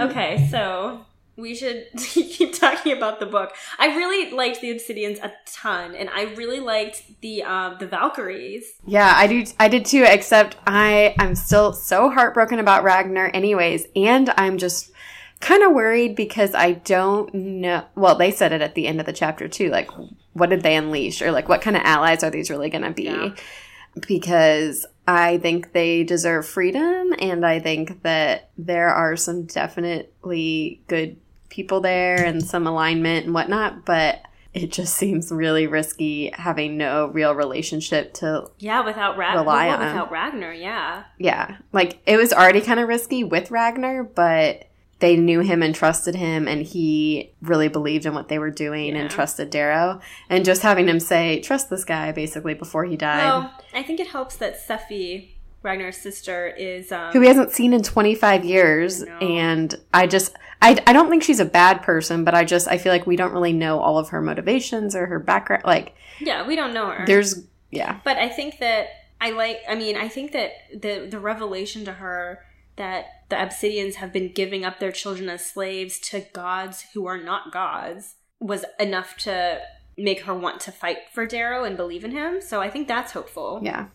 [0.00, 1.06] okay, so
[1.38, 3.54] we should keep talking about the book.
[3.78, 8.64] I really liked the Obsidians a ton, and I really liked the um, the Valkyries.
[8.84, 9.44] Yeah, I do.
[9.58, 10.04] I did too.
[10.06, 14.90] Except I, I'm still so heartbroken about Ragnar, anyways, and I'm just
[15.40, 17.84] kind of worried because I don't know.
[17.94, 19.70] Well, they said it at the end of the chapter too.
[19.70, 19.90] Like,
[20.32, 22.90] what did they unleash, or like, what kind of allies are these really going to
[22.90, 23.04] be?
[23.04, 23.34] Yeah.
[24.06, 31.16] Because I think they deserve freedom, and I think that there are some definitely good
[31.48, 34.22] people there and some alignment and whatnot, but.
[34.54, 39.42] It just seems really risky having no real relationship to Yeah, without Ragnar.
[39.42, 41.04] Rely on without Ragnar, yeah.
[41.18, 44.68] yeah, like it was already kind of risky with Ragnar, but
[45.00, 48.96] they knew him and trusted him and he really believed in what they were doing
[48.96, 50.00] and trusted Darrow.
[50.28, 53.24] And just having him say, trust this guy basically before he died.
[53.24, 55.28] Well, I think it helps that Sefi,
[55.62, 60.34] Ragnar's sister, is um, who he hasn't seen in 25 years I and i just
[60.62, 63.16] I, I don't think she's a bad person but i just i feel like we
[63.16, 66.90] don't really know all of her motivations or her background like yeah, we don't know
[66.90, 67.06] her.
[67.06, 68.88] there's yeah But I think that
[69.20, 69.60] I like.
[69.68, 72.40] I mean, I think that the the revelation to her
[72.76, 77.18] that the Obsidians have been giving up their children as slaves to gods who are
[77.18, 79.60] not gods was enough to
[79.96, 82.40] make her want to fight for Darrow and believe in him.
[82.40, 83.60] So I think that's hopeful.
[83.62, 83.86] yeah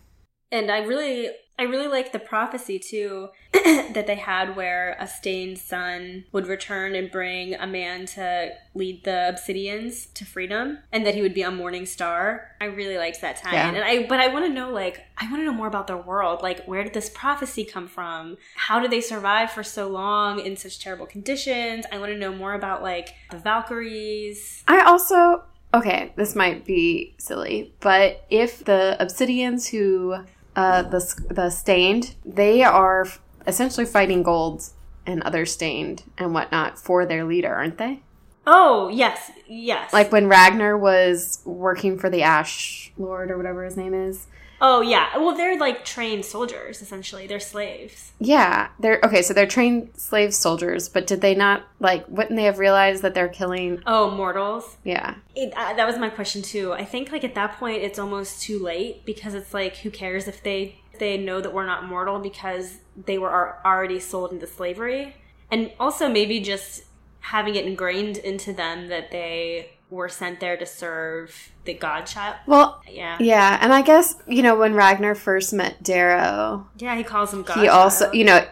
[0.52, 5.60] And I really I really like the prophecy too that they had where a stained
[5.60, 11.14] son would return and bring a man to lead the obsidians to freedom and that
[11.14, 12.56] he would be a morning star.
[12.60, 13.54] I really liked that time.
[13.54, 13.70] Yeah.
[13.70, 15.98] And I but I want to know like I want to know more about their
[15.98, 16.42] world.
[16.42, 18.38] Like where did this prophecy come from?
[18.56, 21.86] How did they survive for so long in such terrible conditions?
[21.92, 24.64] I want to know more about like the Valkyries.
[24.68, 25.44] i also
[25.74, 30.16] okay this might be silly but if the obsidians who
[30.56, 33.06] uh the the stained they are
[33.48, 34.64] essentially fighting gold
[35.06, 38.00] and other stained and whatnot for their leader aren't they
[38.46, 39.32] Oh, yes.
[39.48, 39.94] Yes.
[39.94, 44.28] like when ragnar was working for the ash lord or whatever his name is
[44.66, 45.18] Oh yeah.
[45.18, 47.28] Well, they're like trained soldiers essentially.
[47.28, 48.14] They're slaves.
[48.20, 49.22] Yeah, they're okay.
[49.22, 52.08] So they're trained slave soldiers, but did they not like?
[52.08, 53.84] Wouldn't they have realized that they're killing?
[53.86, 54.78] Oh, mortals.
[54.86, 56.72] Yeah, It, uh, that was my question too.
[56.72, 60.30] I think like at that point it's almost too late because it's like who cares
[60.30, 64.48] if they if they know that we're not mortal because they were already sold into
[64.48, 65.18] slavery,
[65.52, 66.86] and also maybe just
[67.20, 72.36] having it ingrained into them that they were sent there to serve the godchild.
[72.48, 73.18] well, Yeah.
[73.20, 77.44] yeah, and I guess you know when Ragnar first met Darrow, Yeah, he calls him
[77.44, 77.58] god.
[77.60, 78.46] he also you know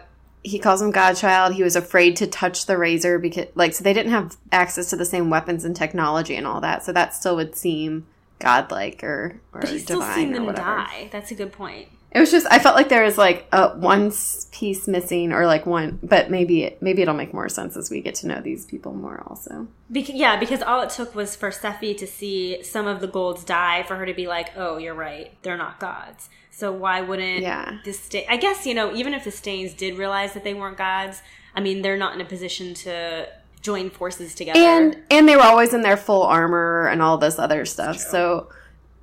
[0.44, 1.54] he calls him Godchild.
[1.54, 4.96] He was afraid to touch the razor because like so they didn't have access to
[4.96, 6.82] the same weapons and technology and all that.
[6.84, 8.06] So that still would seem
[8.40, 11.08] godlike or or but he's still divine seen or them die.
[11.12, 11.88] That's a good point.
[12.14, 14.12] It was just I felt like there was like a one
[14.50, 18.00] piece missing or like one, but maybe it, maybe it'll make more sense as we
[18.02, 19.24] get to know these people more.
[19.28, 23.06] Also, Bec- yeah, because all it took was for Sefi to see some of the
[23.08, 27.00] golds die for her to be like, "Oh, you're right, they're not gods." So why
[27.00, 27.78] wouldn't Yeah.
[27.84, 30.76] the sta- I guess you know, even if the Stains did realize that they weren't
[30.76, 31.22] gods,
[31.56, 33.26] I mean, they're not in a position to
[33.62, 34.58] join forces together.
[34.58, 37.96] and and they were always in their full armor and all this other stuff.
[37.96, 38.48] So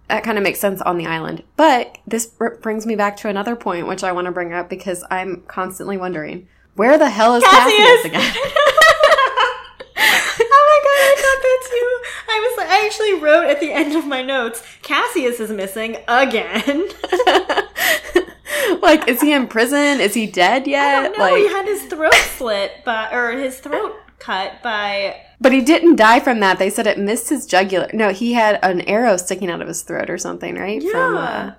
[0.10, 1.43] that kind of makes sense on the island.
[1.55, 4.70] But this br- brings me back to another point, which I want to bring up
[4.70, 8.22] because I'm constantly wondering where the hell is Cassius, again.
[8.22, 8.36] oh
[9.97, 12.01] my god, I thought that too.
[12.32, 15.97] I was like, I actually wrote at the end of my notes, Cassius is missing
[16.07, 16.88] again.
[18.82, 19.99] like, is he in prison?
[19.99, 21.01] Is he dead I yet?
[21.03, 21.24] don't know.
[21.24, 25.96] Like, he had his throat slit by, or his throat cut by but he didn't
[25.96, 26.60] die from that.
[26.60, 27.90] They said it missed his jugular.
[27.94, 30.82] No, he had an arrow sticking out of his throat or something, right?
[30.84, 31.52] From, uh,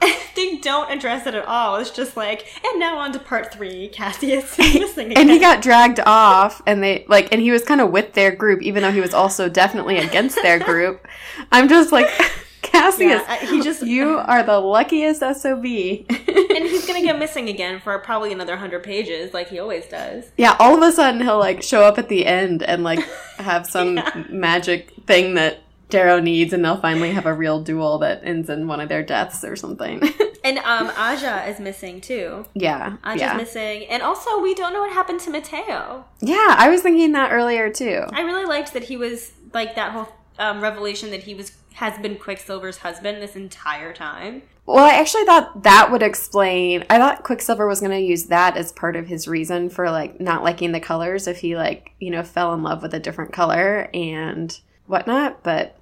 [0.36, 1.76] they don't address it at all.
[1.76, 3.88] It's just like, and now on to part three.
[3.88, 5.18] Cassius missing again.
[5.18, 8.30] and he got dragged off and they like and he was kind of with their
[8.30, 11.06] group even though he was also definitely against their group
[11.52, 12.06] i'm just like
[12.62, 17.80] cassius Yeah, he just- you are the luckiest sob and he's gonna get missing again
[17.80, 20.24] for probably another hundred pages, like he always does.
[20.36, 23.00] yeah all of a sudden he'll like show up at the end and like
[23.38, 24.24] have some Yeah.
[24.30, 28.66] magic thing that darrow needs and they'll finally have a real duel that ends in
[28.66, 30.02] one of their deaths or something
[30.44, 32.46] And um, Aja is missing too.
[32.54, 36.04] yeah Aja's yeah missing, and also we don't know what happened to Matteo.
[36.20, 39.92] yeah i was thinking that earlier too I really liked that he was like that
[39.92, 44.42] whole um, revelation that he was has been Quicksilver's husband this entire time.
[44.66, 46.84] Well, I actually thought that would explain.
[46.90, 50.20] I thought Quicksilver was going to use that as part of his reason for like
[50.20, 53.32] not liking the colors if he like, you know, fell in love with a different
[53.32, 55.42] color and whatnot.
[55.42, 55.78] But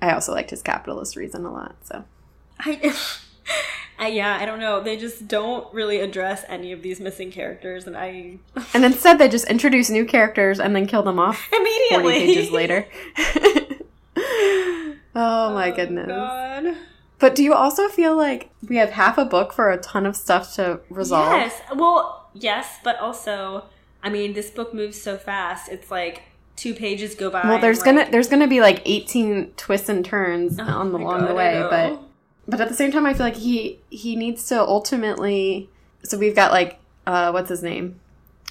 [0.00, 1.76] I also liked his capitalist reason a lot.
[1.84, 2.04] So
[2.58, 2.94] I,
[3.98, 4.82] I yeah, I don't know.
[4.82, 8.38] They just don't really address any of these missing characters, and I
[8.72, 12.50] and instead they just introduce new characters and then kill them off forty immediately pages
[12.50, 12.88] later.
[15.14, 16.08] oh my goodness!
[16.08, 16.76] God.
[17.18, 20.16] But do you also feel like we have half a book for a ton of
[20.16, 21.32] stuff to resolve?
[21.32, 21.60] Yes.
[21.74, 23.64] Well, yes, but also,
[24.02, 25.70] I mean, this book moves so fast.
[25.70, 26.22] It's like
[26.56, 27.42] two pages go by.
[27.44, 30.98] Well, there's and, gonna there's gonna be like 18 twists and turns oh on the
[30.98, 32.00] along God, the way, but
[32.46, 35.68] but at the same time, I feel like he he needs to ultimately.
[36.02, 38.00] So we've got like uh what's his name?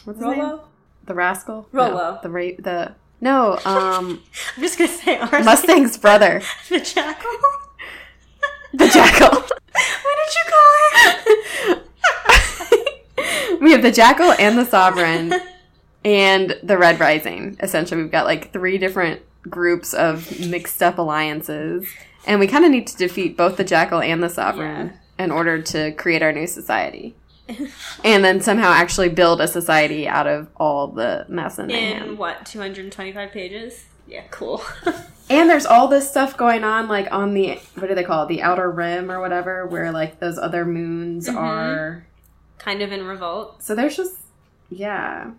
[0.06, 0.60] What's his name?
[1.06, 1.68] The rascal.
[1.72, 2.16] Rollo.
[2.16, 4.22] No, the ra- the no um
[4.56, 5.46] I'm just gonna say ours.
[5.46, 7.32] Mustang's brother, the jackal.
[8.74, 9.40] the jackal.
[9.40, 10.70] what did you call
[13.18, 13.62] it?
[13.62, 15.34] we have the jackal and the sovereign.
[16.06, 17.56] and the Red Rising.
[17.62, 21.88] Essentially, we've got like three different groups of mixed up alliances,
[22.26, 25.62] and we kind of need to defeat both the Jackal and the Sovereign in order
[25.62, 27.16] to create our new society.
[28.04, 32.10] and then somehow actually build a society out of all the mess and mayhem.
[32.12, 33.86] In what, 225 pages?
[34.08, 34.62] Yeah, cool.
[35.30, 38.28] And there's all this stuff going on, like on the what do they call it,
[38.28, 41.38] the outer rim or whatever, where like those other moons Mhm.
[41.38, 42.06] are.
[42.60, 43.64] kind of in revolt.
[43.64, 44.18] So there's just
[44.70, 45.32] yeah,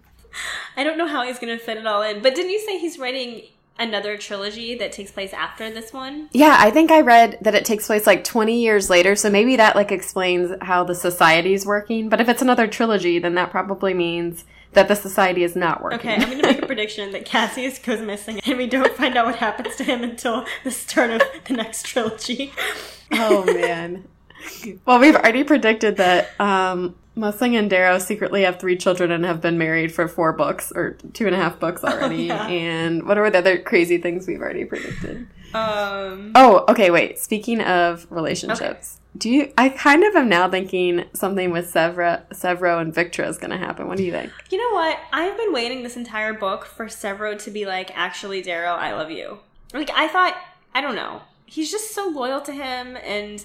[0.75, 2.23] I don't know how he's going to fit it all in.
[2.23, 3.43] But didn't you say he's writing
[3.79, 6.29] another trilogy that takes place after this one?
[6.33, 6.57] yeah.
[6.59, 9.77] I think I read that it takes place like 20 years later, so maybe that
[9.77, 12.09] like explains how the society's working.
[12.09, 16.01] But if it's another trilogy, then that probably means that the society is not working.
[16.01, 19.17] Okay, I'm going to make a prediction that Cassius goes missing and we don't find
[19.17, 22.53] out what happens to him until the start of the next trilogy.
[23.13, 24.09] oh man.
[24.85, 29.41] Well, we've already predicted that um, Mustang and Darrow secretly have three children and have
[29.41, 32.25] been married for four books or two and a half books already.
[32.25, 32.47] yeah.
[32.49, 35.29] And what are the other crazy things we've already predicted?
[35.55, 37.19] Um, Oh, okay, wait.
[37.21, 39.53] Speaking of relationships, do you?
[39.57, 43.57] I kind of am now thinking something with Sevro, Sevro and Victra is going to
[43.57, 43.87] happen.
[43.87, 44.33] What do you think?
[44.51, 44.99] you know what?
[45.13, 49.13] I've been waiting this entire book for Sevro to be like, actually, Darrow, I love
[49.13, 49.39] you.
[49.73, 50.37] Like, I thought,
[50.75, 51.23] I don't know.
[51.47, 53.45] He's just so loyal to him, and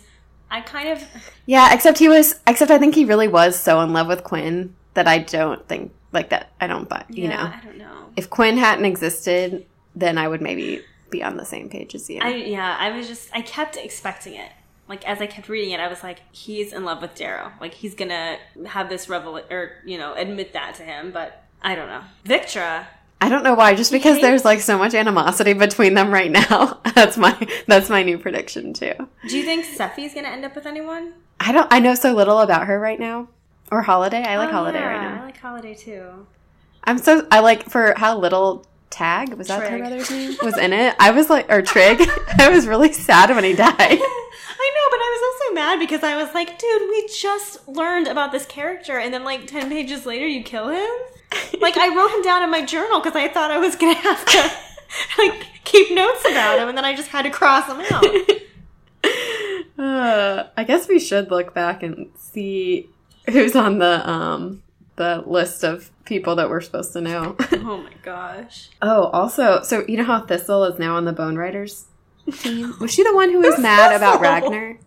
[0.51, 1.03] I kind of.
[1.45, 2.39] Yeah, except he was.
[2.47, 5.93] Except I think he really was so in love with Quinn that I don't think
[6.11, 6.51] like that.
[6.59, 6.87] I don't.
[6.89, 8.09] But you yeah, know, I don't know.
[8.15, 12.19] if Quinn hadn't existed, then I would maybe be on the same page as you.
[12.21, 14.51] I yeah, I was just I kept expecting it.
[14.87, 17.51] Like as I kept reading it, I was like, he's in love with Darrow.
[17.61, 18.37] Like he's gonna
[18.67, 21.11] have this revel or you know admit that to him.
[21.11, 22.01] But I don't know.
[22.25, 22.87] Victra,
[23.21, 23.75] I don't know why.
[23.75, 26.79] Just because there's like so much animosity between them right now.
[26.95, 27.35] that's my
[27.67, 28.93] that's my new prediction too.
[29.27, 31.13] do you think Sefi's gonna end up with anyone?
[31.39, 31.67] I don't.
[31.71, 33.27] I know so little about her right now.
[33.71, 34.23] Or Holiday.
[34.23, 35.21] I like Oh, Holiday yeah, right now.
[35.21, 36.27] I like Holiday too.
[36.85, 37.27] I'm so.
[37.29, 40.95] I like for how little Tag was that her brother's name was in it.
[40.99, 42.01] I was like, or Trigg.
[42.39, 43.75] I was really sad when he died.
[43.77, 48.07] I know, but I was also mad because I was like, dude, we just learned
[48.07, 50.89] about this character, and then like ten pages later, you kill him.
[51.59, 54.25] Like I wrote him down in my journal because I thought I was gonna have
[54.25, 54.51] to
[55.17, 58.05] like keep notes about him, and then I just had to cross him out.
[59.77, 62.89] Uh, I guess we should look back and see
[63.29, 64.61] who's on the um
[64.97, 67.37] the list of people that we're supposed to know.
[67.53, 68.69] oh my gosh.
[68.81, 71.85] oh, also, so you know how Thistle is now on the Bone Riders
[72.39, 72.75] team?
[72.81, 74.77] Was she the one who was mad about Ragnar?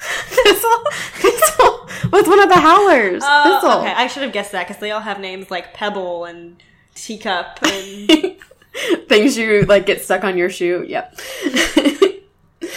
[0.00, 0.84] Thistle,
[1.14, 3.22] Thistle was one of the Howlers.
[3.24, 3.80] Oh, Thistle.
[3.80, 3.92] okay.
[3.92, 6.62] I should have guessed that because they all have names like Pebble and
[6.94, 8.36] Teacup and
[9.08, 10.84] Things you like get stuck on your shoe.
[10.86, 11.18] Yep.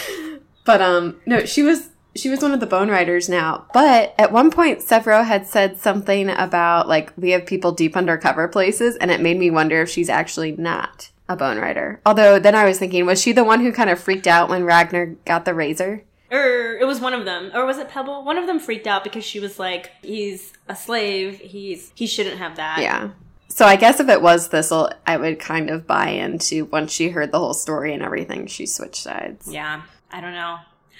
[0.65, 3.65] but um no, she was she was one of the bone riders now.
[3.73, 8.47] But at one point Sevro had said something about like we have people deep undercover
[8.47, 12.01] places and it made me wonder if she's actually not a bone rider.
[12.05, 14.63] Although then I was thinking, was she the one who kind of freaked out when
[14.65, 16.03] Ragnar got the razor?
[16.33, 18.23] Or it was one of them, or was it Pebble?
[18.23, 21.39] One of them freaked out because she was like, "He's a slave.
[21.39, 23.11] He's he shouldn't have that." Yeah.
[23.49, 27.09] So I guess if it was Thistle, I would kind of buy into once she
[27.09, 29.47] heard the whole story and everything, she switched sides.
[29.47, 30.57] Yeah, I don't know.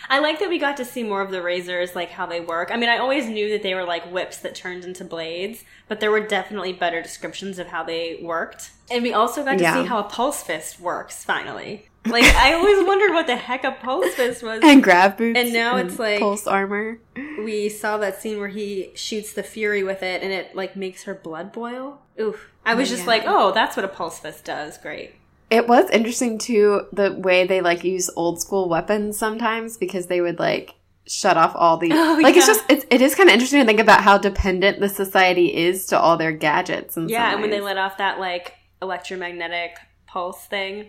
[0.10, 2.70] I like that we got to see more of the razors, like how they work.
[2.72, 6.00] I mean, I always knew that they were like whips that turned into blades, but
[6.00, 8.72] there were definitely better descriptions of how they worked.
[8.92, 9.82] And we also got to Yeah.
[9.82, 11.90] see how a pulse fist works, finally.
[12.06, 14.60] Like, I always wondered what the heck a pulse fist was.
[14.62, 15.40] And grav boots.
[15.40, 17.00] And now it's like- pulse armor.
[17.16, 21.04] we saw that scene where he shoots the fury with it and it like makes
[21.04, 22.02] her blood boil.
[22.20, 22.52] Oof.
[22.66, 23.08] I was Oh, just yeah.
[23.08, 24.78] like, oh, that's what a pulse fist does.
[24.78, 25.16] Great.
[25.54, 30.20] It was interesting too the way they like use old school weapons sometimes because they
[30.20, 30.74] would like
[31.06, 33.66] shut off all the Oh, like it's just it's, it is kind of interesting to
[33.66, 37.52] think about how dependent the society is to all their gadgets and Yeah, and when
[37.52, 39.78] they let off that like electromagnetic
[40.08, 40.88] pulse thing.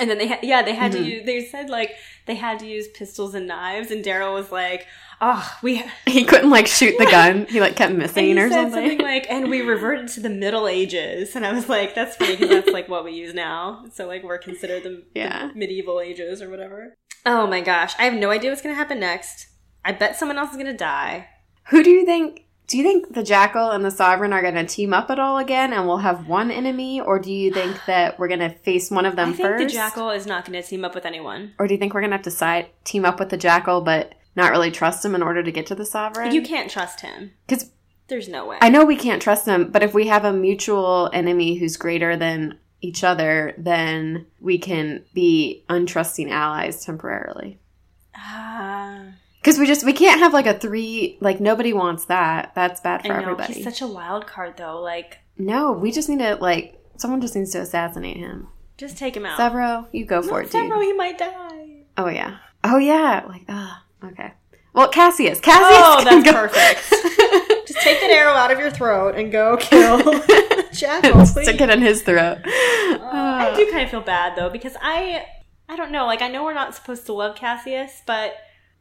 [0.00, 0.96] And then they had, yeah, they had Mhm.
[0.96, 1.94] to use, they said like
[2.26, 4.86] they had to use pistols and knives, and Darrow was like,
[5.20, 8.98] oh, we, he couldn't like shoot the gun he like kept missing or something, something
[8.98, 11.36] like, and we reverted to the Middle Ages.
[11.36, 13.84] And I was like, that's funny because that's like what we use now.
[13.92, 15.50] So like we're considered the, the Yeah.
[15.54, 16.96] medieval ages or whatever.
[17.26, 19.46] Oh my gosh, I have no idea what's gonna happen next.
[19.84, 21.28] I bet someone else is gonna die.
[21.68, 24.64] who do you think do you think the jackal and the sovereign are going to
[24.64, 28.18] team up at all again and we'll have one enemy or do you think that
[28.18, 30.62] we're going to face one of them I think first the jackal is not gonna
[30.62, 31.52] team up with anyone.
[31.58, 33.80] or do you think we're going to have to side team up with the jackal
[33.80, 37.00] but not really trust him in order to get to the sovereign You can't trust
[37.00, 37.32] him.
[37.46, 37.70] because
[38.06, 38.58] There's no way.
[38.62, 42.16] I know we can't trust them, but if we have a mutual enemy who's greater
[42.16, 47.58] than each other, then we can be untrusting allies temporarily.
[48.16, 48.79] Ah.
[49.40, 52.52] Because we just we can't have like a three like nobody wants that.
[52.54, 53.54] That's bad for I know everybody.
[53.54, 54.80] he's such a wild card though.
[54.80, 58.48] Like, no, we just need to like someone just needs to assassinate him.
[58.76, 59.38] just take him out.
[59.38, 60.70] Sevro, you go for Not it, dude.
[60.70, 61.84] Sevro, he might die.
[61.96, 62.36] Oh yeah.
[62.64, 63.24] Oh yeah.
[63.26, 63.84] Like ah.
[64.04, 64.32] okay.
[64.74, 65.40] Well, Cassius.
[65.40, 65.78] Cassius.
[65.82, 66.90] Oh, that's go- perfect.
[67.66, 69.98] Just take that arrow out of your throat and go kill
[70.72, 71.30] Jackal, please.
[71.42, 72.38] Stick it in his throat.
[72.44, 75.24] Uh, I Uh, do kind of feel bad though because I
[75.68, 78.34] I don't know like I know we're not supposed to love Cassius but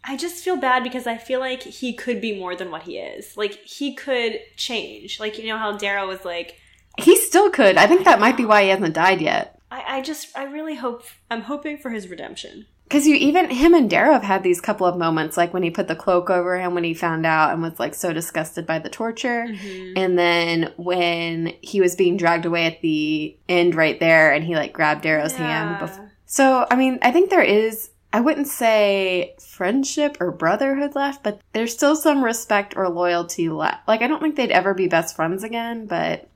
[0.03, 2.97] I just feel bad because I feel like he could be more than what he
[2.97, 6.55] is like he could change like you know how Darrow was like
[6.97, 7.77] he still could.
[7.77, 9.59] I think that might be why he hasn't died yet.
[9.71, 13.73] I, I just I really hope I'm hoping for his redemption Because you even him
[13.73, 16.59] and Darrow have had these couple of moments, like when he put the cloak over
[16.59, 19.93] him when he found out and was like so disgusted by the torture, mm-hmm.
[19.95, 24.55] and then when he was being dragged away at the end right there, and he
[24.55, 25.79] like grabbed Darrow's hand.
[25.79, 26.11] Before.
[26.25, 27.91] So I mean, I think there is.
[28.11, 33.87] I wouldn't say friendship or brotherhood left, but there's still some respect or loyalty left.
[33.87, 36.27] Like I don't think they'd ever be best friends again, but.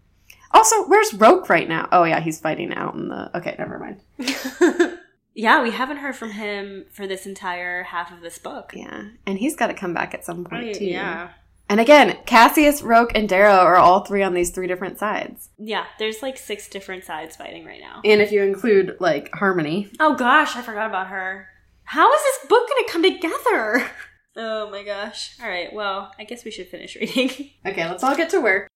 [0.56, 1.90] Also, where's Roque right now?
[1.92, 3.36] Oh yeah, he's fighting out in the.
[3.36, 4.02] Okay, never mind.
[5.36, 9.40] yeah we haven't heard from him for this entire half of this book Yeah, and
[9.40, 10.86] he's got to come back at some point Right, too.
[10.86, 11.30] yeah
[11.70, 15.50] And again, Cassius, Roque, and Darrow are all three on these three different sides.
[15.58, 19.90] yeah there's like six different sides fighting right now And if you include like Harmony,
[20.00, 21.48] Oh gosh, I forgot about her.
[21.86, 23.90] How is this book gonna come together?
[24.36, 25.40] Oh my gosh.
[25.40, 27.52] Alright, well, I guess we should finish reading.
[27.68, 28.68] okay, let's all get to work.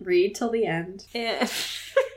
[0.00, 1.04] Read till the end.
[1.14, 1.46] Eh.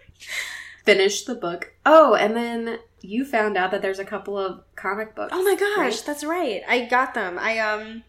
[0.86, 1.74] Finish the book.
[1.86, 5.34] Oh, and then you found out that there's a couple of comic books.
[5.36, 6.04] oh my gosh, right?
[6.06, 6.62] that's right.
[6.68, 7.38] I got them.
[7.38, 8.04] I um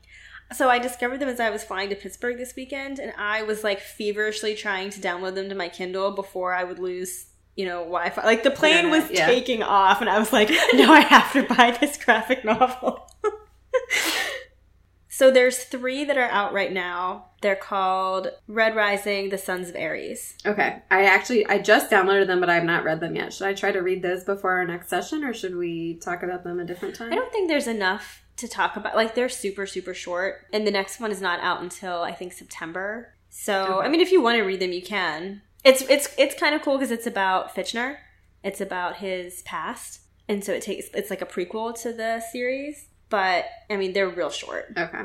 [0.53, 3.65] so I discovered them as I was flying to Pittsburgh this weekend and I was
[3.65, 7.27] like feverishly trying to download them to my Kindle before I would lose
[7.57, 8.25] you know, Wi-Fi.
[8.25, 9.27] Like the plane was yeah.
[9.27, 13.11] taking off, and I was like, "No, I have to buy this graphic novel."
[15.09, 17.31] so there's three that are out right now.
[17.41, 20.35] They're called Red Rising: The Sons of Ares.
[20.45, 23.33] Okay, I actually I just downloaded them, but I have not read them yet.
[23.33, 26.45] Should I try to read those before our next session, or should we talk about
[26.45, 27.13] them a different time?
[27.13, 28.95] I don't think there's enough to talk about.
[28.95, 32.35] Like they're super super short, and the next one is not out until I think
[32.35, 33.15] September.
[33.31, 33.87] So Okay.
[33.87, 35.43] I mean, if you want to read them, you can.
[35.67, 37.97] It's it's it's kind of cool because it's about Fitchner.
[38.45, 42.87] It's about his past, and so it takes it's like a prequel to the series.
[43.09, 44.67] But I mean, they're real short.
[44.77, 45.03] Okay,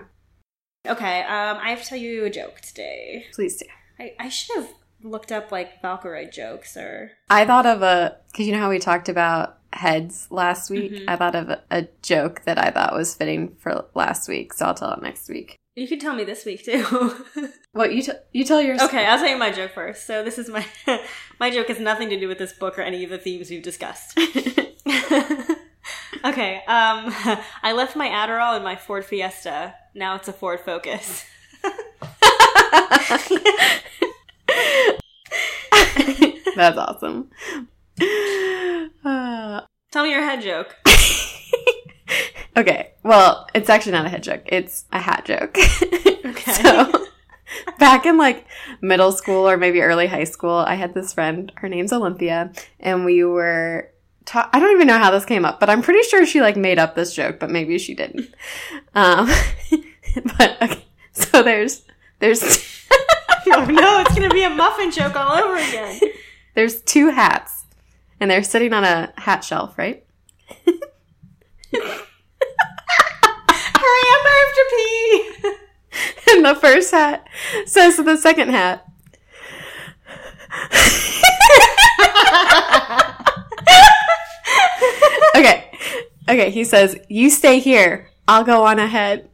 [0.88, 3.26] Okay, um, I have to tell you a joke today.
[3.34, 3.66] please do.
[4.00, 4.70] I, I should have
[5.04, 8.78] looked up like Valkyrie jokes or I thought of a because you know how we
[8.80, 10.92] talked about heads last week.
[10.92, 11.06] Mhm.
[11.08, 14.66] I thought of a, a joke that I thought was fitting for last week, so
[14.68, 15.58] I'll tell it next week.
[15.76, 17.26] You can tell me this week too.
[17.74, 18.82] What you t- you tell yours?
[18.82, 20.06] Okay, I'll tell you my joke first.
[20.06, 20.66] So this is my
[21.40, 23.64] my joke has nothing to do with this book or any of the themes we've
[23.64, 24.18] discussed.
[26.26, 27.14] okay, um
[27.64, 29.74] I left my Adderall in my Ford Fiesta.
[29.96, 31.24] Now it's a Ford Focus.
[36.58, 37.30] That's awesome.
[39.06, 39.62] Uh,
[39.92, 40.76] Tell me your head joke.
[42.58, 45.58] Okay, well, it's actually not a head joke; it's a hat joke.
[46.24, 46.52] Okay.
[46.54, 47.08] so,
[47.80, 48.46] back in like
[48.82, 51.52] middle school or maybe early high school, I had this friend.
[51.56, 53.90] Her name's Olympia, and we were.
[54.26, 56.56] Ta- I don't even know how this came up, but I'm pretty sure she like
[56.56, 58.34] made up this joke, but maybe she didn't.
[58.94, 59.30] Um,
[60.38, 61.84] but okay, so there's
[62.20, 62.44] there's
[63.48, 66.00] oh no, it's gonna be a muffin joke all over again.
[66.54, 67.66] there's two hats,
[68.20, 70.06] and they're sitting on a hat shelf, right?
[71.74, 72.04] Hurry
[74.12, 76.34] up, I have to pee.
[76.34, 77.28] And the first hat
[77.66, 78.86] says to the second hat,
[85.36, 85.72] okay,
[86.30, 89.30] okay, he says, You stay here, I'll go on ahead.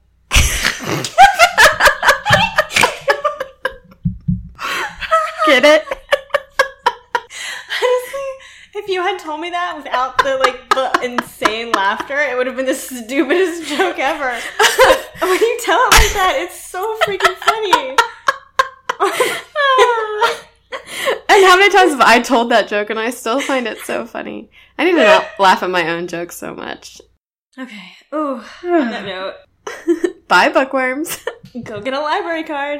[5.45, 5.85] Get it?
[8.87, 12.55] If you had told me that without the like the insane laughter, it would have
[12.55, 14.39] been the stupidest joke ever.
[14.57, 17.97] But when you tell it like that, it's so freaking funny.
[21.29, 24.05] And how many times have I told that joke and I still find it so
[24.05, 24.49] funny?
[24.79, 27.01] I need to not laugh at my own jokes so much.
[27.59, 27.91] okay.
[28.15, 28.41] Ooh.
[28.63, 29.35] On that note,
[30.29, 31.19] Bye, bookworms.
[31.63, 32.79] go get a library card.